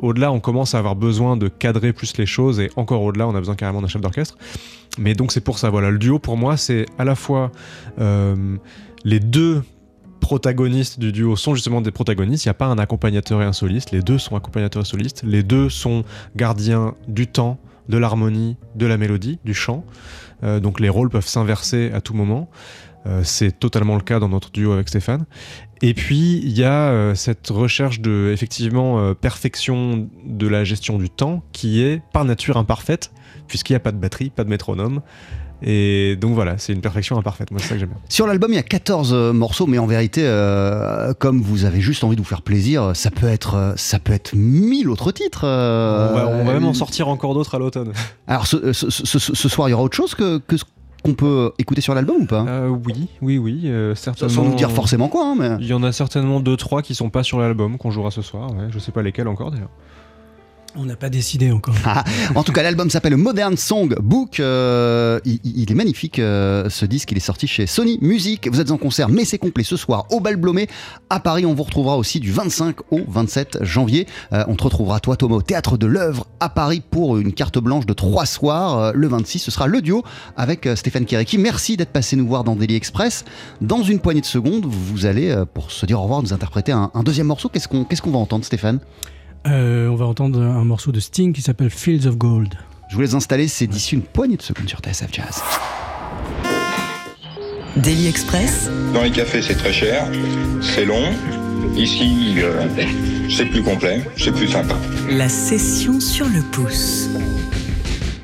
au-delà, 0.00 0.32
on 0.32 0.40
commence 0.40 0.74
à 0.74 0.78
avoir 0.78 0.96
besoin 0.96 1.36
de 1.36 1.48
cadrer 1.48 1.92
plus 1.92 2.16
les 2.16 2.26
choses, 2.26 2.60
et 2.60 2.70
encore 2.76 3.02
au-delà, 3.02 3.26
on 3.26 3.34
a 3.34 3.38
besoin 3.38 3.54
carrément 3.54 3.82
d'un 3.82 3.88
chef 3.88 4.02
d'orchestre. 4.02 4.36
Mais 4.98 5.14
donc 5.14 5.32
c'est 5.32 5.40
pour 5.40 5.58
ça, 5.58 5.70
voilà, 5.70 5.90
le 5.90 5.98
duo 5.98 6.18
pour 6.18 6.36
moi, 6.36 6.56
c'est 6.56 6.86
à 6.98 7.04
la 7.04 7.14
fois 7.14 7.52
euh, 7.98 8.56
les 9.04 9.20
deux 9.20 9.62
protagonistes 10.20 10.98
du 10.98 11.12
duo 11.12 11.36
sont 11.36 11.54
justement 11.54 11.80
des 11.80 11.92
protagonistes. 11.92 12.44
Il 12.44 12.48
n'y 12.48 12.50
a 12.50 12.54
pas 12.54 12.66
un 12.66 12.78
accompagnateur 12.78 13.42
et 13.42 13.44
un 13.44 13.52
soliste. 13.52 13.92
Les 13.92 14.02
deux 14.02 14.18
sont 14.18 14.34
accompagnateurs 14.34 14.82
et 14.82 14.86
solistes. 14.86 15.22
Les 15.24 15.42
deux 15.42 15.68
sont 15.68 16.04
gardiens 16.34 16.94
du 17.06 17.28
temps, 17.28 17.58
de 17.88 17.98
l'harmonie, 17.98 18.56
de 18.74 18.86
la 18.86 18.96
mélodie, 18.96 19.38
du 19.44 19.54
chant. 19.54 19.84
Euh, 20.42 20.58
donc 20.58 20.80
les 20.80 20.88
rôles 20.88 21.10
peuvent 21.10 21.26
s'inverser 21.26 21.92
à 21.94 22.00
tout 22.00 22.14
moment. 22.14 22.50
Euh, 23.06 23.20
c'est 23.22 23.52
totalement 23.52 23.94
le 23.94 24.00
cas 24.00 24.18
dans 24.18 24.28
notre 24.28 24.50
duo 24.50 24.72
avec 24.72 24.88
Stéphane. 24.88 25.26
Et 25.82 25.92
puis 25.94 26.40
il 26.42 26.56
y 26.56 26.64
a 26.64 26.88
euh, 26.88 27.14
cette 27.14 27.48
recherche 27.48 28.00
de 28.00 28.30
effectivement 28.32 28.98
euh, 28.98 29.14
perfection 29.14 30.08
de 30.24 30.46
la 30.48 30.64
gestion 30.64 30.98
du 30.98 31.10
temps 31.10 31.42
qui 31.52 31.82
est 31.82 32.00
par 32.12 32.24
nature 32.24 32.56
imparfaite 32.56 33.10
puisqu'il 33.46 33.72
n'y 33.72 33.76
a 33.76 33.80
pas 33.80 33.92
de 33.92 33.98
batterie, 33.98 34.30
pas 34.30 34.44
de 34.44 34.48
métronome. 34.48 35.02
Et 35.62 36.16
donc 36.20 36.34
voilà, 36.34 36.58
c'est 36.58 36.74
une 36.74 36.82
perfection 36.82 37.16
imparfaite. 37.16 37.50
Moi, 37.50 37.60
c'est 37.60 37.68
ça 37.68 37.74
que 37.74 37.80
j'aime 37.80 37.88
bien. 37.88 37.98
Sur 38.10 38.26
l'album, 38.26 38.52
il 38.52 38.56
y 38.56 38.58
a 38.58 38.62
14 38.62 39.12
euh, 39.14 39.32
morceaux, 39.32 39.66
mais 39.66 39.78
en 39.78 39.86
vérité, 39.86 40.20
euh, 40.24 41.14
comme 41.14 41.40
vous 41.40 41.64
avez 41.64 41.80
juste 41.80 42.04
envie 42.04 42.14
de 42.16 42.20
vous 42.20 42.26
faire 42.26 42.42
plaisir, 42.42 42.90
ça 42.94 43.10
peut 43.10 43.28
être, 43.28 43.72
ça 43.76 43.98
peut 43.98 44.12
être 44.12 44.34
mille 44.34 44.90
autres 44.90 45.12
titres. 45.12 45.44
euh, 45.44 46.10
on, 46.10 46.14
va, 46.14 46.26
on 46.28 46.44
va 46.44 46.52
même 46.52 46.66
en 46.66 46.74
sortir 46.74 47.08
encore 47.08 47.32
d'autres 47.32 47.54
à 47.54 47.58
l'automne. 47.58 47.92
Alors, 48.26 48.46
ce, 48.46 48.72
ce- 48.74 48.90
ce- 48.90 49.18
ce 49.34 49.48
soir, 49.48 49.68
il 49.68 49.70
y 49.70 49.74
aura 49.74 49.84
autre 49.84 49.96
chose 49.96 50.14
que, 50.14 50.36
que 50.38 50.58
ce 50.58 50.64
qu'on 51.06 51.14
peut 51.14 51.52
écouter 51.58 51.80
sur 51.80 51.94
l'album 51.94 52.22
ou 52.22 52.26
pas 52.26 52.44
Euh, 52.48 52.68
oui, 52.68 53.08
oui, 53.22 53.38
oui, 53.38 53.62
euh, 53.66 53.94
certainement. 53.94 54.34
Sans 54.34 54.44
nous 54.44 54.54
dire 54.54 54.72
forcément 54.72 55.08
quoi, 55.08 55.26
hein, 55.26 55.34
mais. 55.38 55.50
Il 55.60 55.66
y 55.66 55.72
en 55.72 55.82
a 55.82 55.92
certainement 55.92 56.40
deux, 56.40 56.56
trois 56.56 56.82
qui 56.82 56.94
sont 56.94 57.10
pas 57.10 57.22
sur 57.22 57.38
l'album 57.38 57.78
qu'on 57.78 57.90
jouera 57.90 58.10
ce 58.10 58.22
soir. 58.22 58.50
Ouais, 58.52 58.66
je 58.70 58.78
sais 58.78 58.92
pas 58.92 59.02
lesquels 59.02 59.28
encore 59.28 59.50
d'ailleurs. 59.50 59.70
On 60.78 60.84
n'a 60.84 60.96
pas 60.96 61.08
décidé 61.08 61.50
encore. 61.50 61.74
Ah, 61.86 62.04
en 62.34 62.42
tout 62.42 62.52
cas, 62.52 62.62
l'album 62.62 62.90
s'appelle 62.90 63.16
Modern 63.16 63.56
Song 63.56 63.94
Book. 64.02 64.40
Euh, 64.40 65.18
il, 65.24 65.70
est 65.70 65.74
magnifique, 65.74 66.18
euh, 66.18 66.68
ce 66.68 66.84
disque. 66.84 67.12
Il 67.12 67.16
est 67.16 67.20
sorti 67.20 67.46
chez 67.46 67.66
Sony 67.66 67.98
Music. 68.02 68.48
Vous 68.50 68.60
êtes 68.60 68.70
en 68.70 68.76
concert, 68.76 69.08
mais 69.08 69.24
c'est 69.24 69.38
complet 69.38 69.64
ce 69.64 69.76
soir 69.76 70.06
au 70.10 70.20
Bal 70.20 70.36
Blomé 70.36 70.68
à 71.08 71.20
Paris. 71.20 71.46
On 71.46 71.54
vous 71.54 71.62
retrouvera 71.62 71.96
aussi 71.96 72.20
du 72.20 72.30
25 72.30 72.76
au 72.90 73.00
27 73.08 73.58
janvier. 73.62 74.06
Euh, 74.32 74.44
on 74.48 74.56
te 74.56 74.64
retrouvera, 74.64 75.00
toi, 75.00 75.16
Thomas, 75.16 75.36
au 75.36 75.42
Théâtre 75.42 75.78
de 75.78 75.86
l'œuvre 75.86 76.26
à 76.40 76.50
Paris 76.50 76.82
pour 76.90 77.16
une 77.16 77.32
carte 77.32 77.58
blanche 77.58 77.86
de 77.86 77.94
trois 77.94 78.26
soirs. 78.26 78.92
Le 78.92 79.08
26, 79.08 79.38
ce 79.38 79.50
sera 79.50 79.68
le 79.68 79.80
duo 79.80 80.02
avec 80.36 80.68
Stéphane 80.74 81.06
Kéréki. 81.06 81.38
Merci 81.38 81.78
d'être 81.78 81.92
passé 81.92 82.16
nous 82.16 82.26
voir 82.26 82.44
dans 82.44 82.56
Daily 82.56 82.74
Express. 82.74 83.24
Dans 83.62 83.82
une 83.82 84.00
poignée 84.00 84.20
de 84.20 84.26
secondes, 84.26 84.66
vous 84.66 85.06
allez, 85.06 85.34
pour 85.54 85.70
se 85.70 85.86
dire 85.86 86.00
au 86.00 86.02
revoir, 86.02 86.22
nous 86.22 86.34
interpréter 86.34 86.72
un, 86.72 86.90
deuxième 87.02 87.28
morceau. 87.28 87.48
Qu'est-ce 87.48 87.68
qu'on 87.68 88.10
va 88.10 88.18
entendre, 88.18 88.44
Stéphane? 88.44 88.80
Euh, 89.46 89.88
on 89.88 89.94
va 89.94 90.06
entendre 90.06 90.40
un 90.40 90.64
morceau 90.64 90.92
de 90.92 91.00
Sting 91.00 91.32
qui 91.32 91.42
s'appelle 91.42 91.70
Fields 91.70 92.06
of 92.06 92.16
Gold. 92.16 92.54
Je 92.88 92.94
vous 92.96 93.00
laisse 93.00 93.14
installer, 93.14 93.48
c'est 93.48 93.66
d'ici 93.66 93.94
une 93.94 94.02
poignée 94.02 94.36
de 94.36 94.42
secondes 94.42 94.68
sur 94.68 94.80
TSF 94.80 95.08
Jazz. 95.12 95.42
Daily 97.76 98.06
Express, 98.08 98.70
Dans 98.94 99.02
les 99.02 99.10
cafés, 99.10 99.42
c'est 99.42 99.54
très 99.56 99.72
cher, 99.72 100.06
c'est 100.62 100.84
long. 100.86 101.12
Ici, 101.76 102.36
euh, 102.38 102.66
c'est 103.28 103.44
plus 103.46 103.62
complet, 103.62 104.00
c'est 104.16 104.32
plus 104.32 104.48
sympa. 104.48 104.76
la 105.10 105.28
session 105.28 106.00
sur 106.00 106.26
le 106.26 106.40
pouce. 106.52 107.10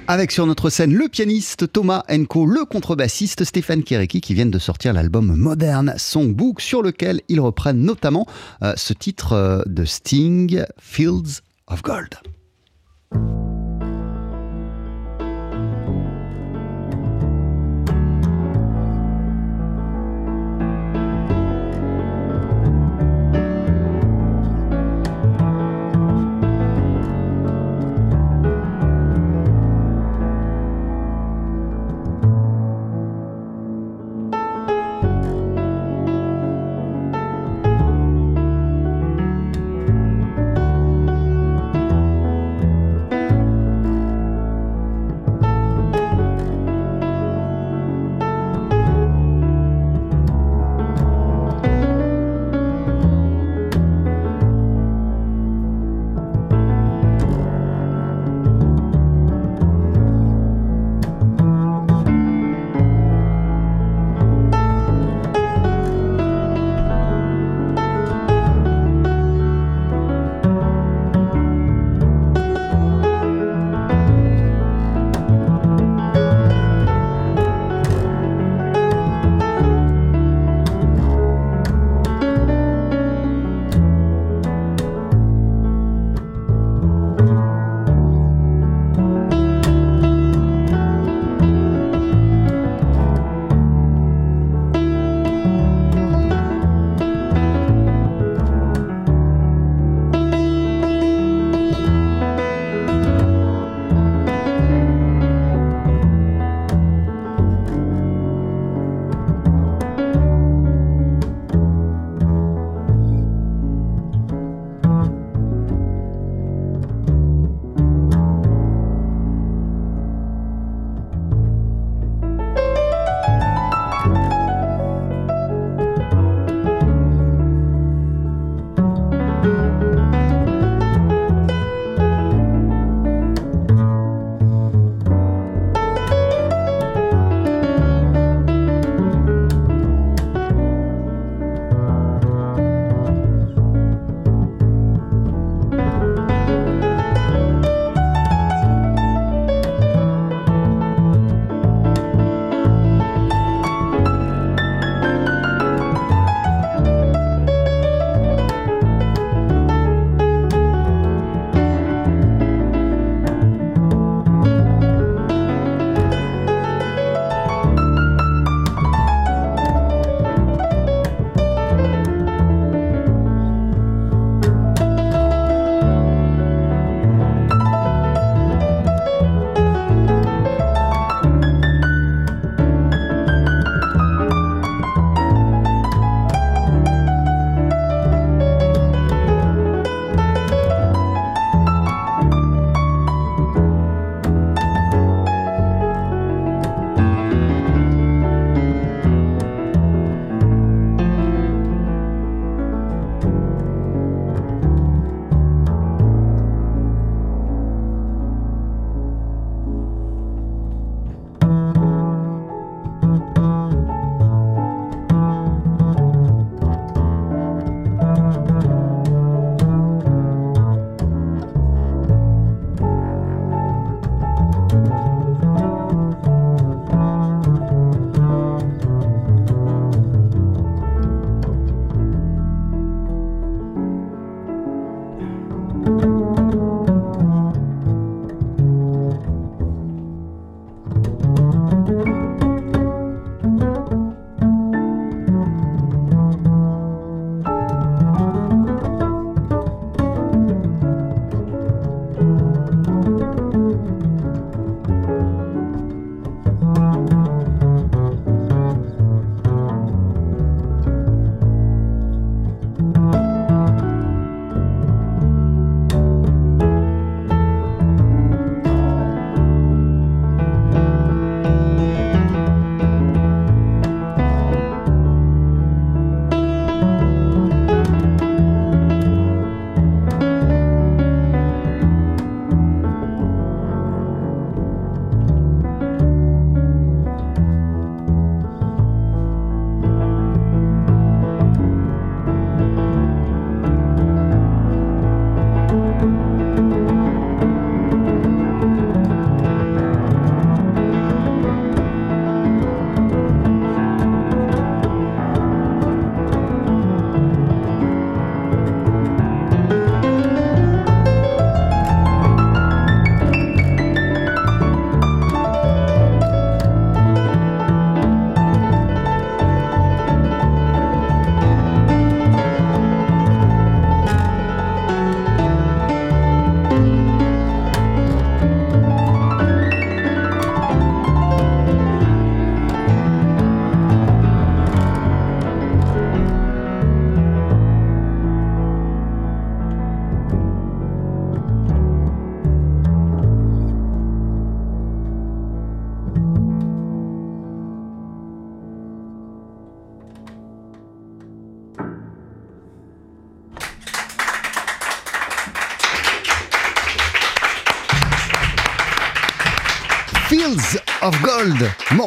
Avec 0.09 0.33
sur 0.33 0.47
notre 0.47 0.69
scène 0.69 0.93
le 0.93 1.09
pianiste 1.09 1.73
Thomas 1.73 2.03
Enko, 2.11 2.45
le 2.45 2.65
contrebassiste 2.65 3.45
Stéphane 3.45 3.85
Kéréki 3.85 4.21
qui 4.21 4.35
viennent 4.35 4.51
de 4.51 4.59
sortir 4.59 4.93
l'album 4.93 5.37
Modern 5.37 5.95
Songbook 5.97 6.61
sur 6.61 6.83
lequel 6.83 7.21
ils 7.29 7.41
reprennent 7.41 7.81
notamment 7.81 8.27
euh, 8.63 8.73
ce 8.77 8.93
titre 8.93 9.33
euh, 9.33 9.63
de 9.67 9.85
Sting, 9.85 10.65
Fields 10.81 11.41
of 11.69 11.83
Gold. 11.83 12.17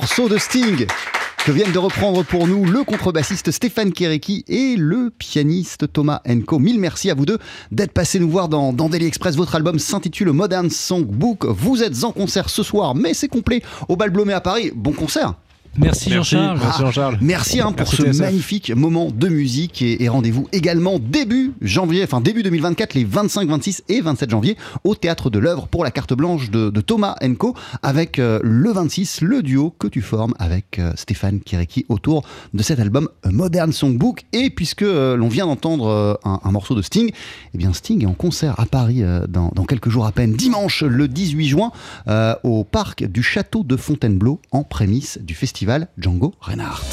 Morceau 0.06 0.30
de 0.30 0.38
Sting 0.38 0.86
que 1.47 1.51
viennent 1.51 1.72
de 1.72 1.80
reprendre 1.80 2.24
pour 2.24 2.45
nous 2.45 2.64
le 2.64 2.84
contrebassiste 2.84 3.49
Stéphane 3.49 3.91
Kéréki 3.91 4.45
et 4.47 4.76
le 4.78 5.10
pianiste 5.10 5.91
Thomas 5.91 6.22
Enko. 6.30 6.60
Mille 6.60 6.80
merci 6.80 7.10
à 7.10 7.16
vous 7.16 7.26
deux 7.26 7.39
d'être 7.72 7.91
passés 7.91 8.20
nous 8.20 8.30
voir 8.30 8.47
dans, 8.47 8.72
dans 8.72 8.88
Daily 8.88 9.08
Express. 9.08 9.36
Votre 9.36 9.56
album 9.56 9.80
s'intitule 9.80 10.32
Modern 10.32 10.70
Songbook. 10.70 11.45
Vous 11.45 11.82
êtes 11.82 12.03
en 12.03 12.12
concert 12.12 12.51
ce 12.51 12.62
soir, 12.62 12.93
mais 12.93 13.16
c'est 13.16 13.28
complet 13.28 13.64
au 13.89 13.95
Bal 13.95 14.12
Blomé 14.12 14.34
à 14.34 14.41
Paris. 14.41 14.72
Bon 14.76 14.91
concert 14.91 15.34
Merci 15.78 16.09
Jean-Charles. 16.11 16.59
Merci 16.61 16.82
Jean-Charles. 16.82 17.17
Merci 17.21 17.59
hein, 17.61 17.71
pour 17.71 17.88
Merci 17.91 17.95
ce 17.97 18.21
magnifique 18.21 18.71
moment 18.76 19.09
de 19.11 19.28
musique 19.28 19.82
et, 19.82 20.03
et 20.03 20.09
rendez-vous 20.09 20.47
également 20.51 20.99
début 20.99 21.53
janvier, 21.61 22.03
enfin 22.03 22.21
début 22.21 22.43
2024, 22.43 22.93
les 22.93 23.03
25, 23.03 23.49
26 23.49 23.84
et 23.89 24.01
27 24.01 24.30
janvier 24.30 24.57
au 24.84 24.95
Théâtre 24.95 25.30
de 25.30 25.39
l'œuvre 25.39 25.67
pour 25.67 25.84
la 25.84 25.91
carte 25.91 26.13
blanche 26.13 26.49
de, 26.49 26.69
de 26.69 26.82
Thomas 26.82 27.15
Enco 27.23 27.55
avec 27.84 28.19
euh, 28.19 28.39
le 28.43 28.71
26, 28.71 29.21
le 29.21 29.43
duo 29.43 29.73
que 29.78 29.88
tu 29.88 30.01
formes 30.01 30.34
avec 30.39 30.80
euh, 30.80 30.91
Stéphane 30.95 31.39
Kireki 31.39 31.86
autour 31.89 32.23
de 32.53 32.63
cet 32.63 32.80
album 32.80 33.09
A 33.23 33.32
Modern 33.32 33.71
Songbook. 33.71 34.23
Et 34.34 34.49
puisque 34.49 34.82
euh, 34.84 35.15
l'on 35.15 35.28
vient 35.28 35.45
d'entendre 35.45 35.88
euh, 35.88 36.13
un, 36.23 36.39
un 36.43 36.51
morceau 36.51 36.76
de 36.76 36.82
Sting, 36.82 37.11
eh 37.53 37.57
bien 37.57 37.73
Sting 37.73 38.01
est 38.03 38.07
en 38.07 38.13
concert 38.13 38.59
à 38.59 38.65
Paris 38.65 39.03
euh, 39.03 39.28
dans, 39.28 39.51
dans 39.53 39.65
quelques 39.65 39.89
jours 39.89 40.05
à 40.05 40.11
peine, 40.11 40.34
dimanche 40.34 40.84
le 40.84 41.07
18 41.07 41.47
juin, 41.47 41.71
euh, 42.07 42.36
au 42.43 42.63
parc 42.63 43.03
du 43.05 43.23
château 43.23 43.63
de 43.63 43.76
Fontainebleau 43.76 44.39
en 44.51 44.63
prémisse 44.63 45.19
du 45.21 45.36
Django 45.97 46.34
Reinhardt. 46.41 46.86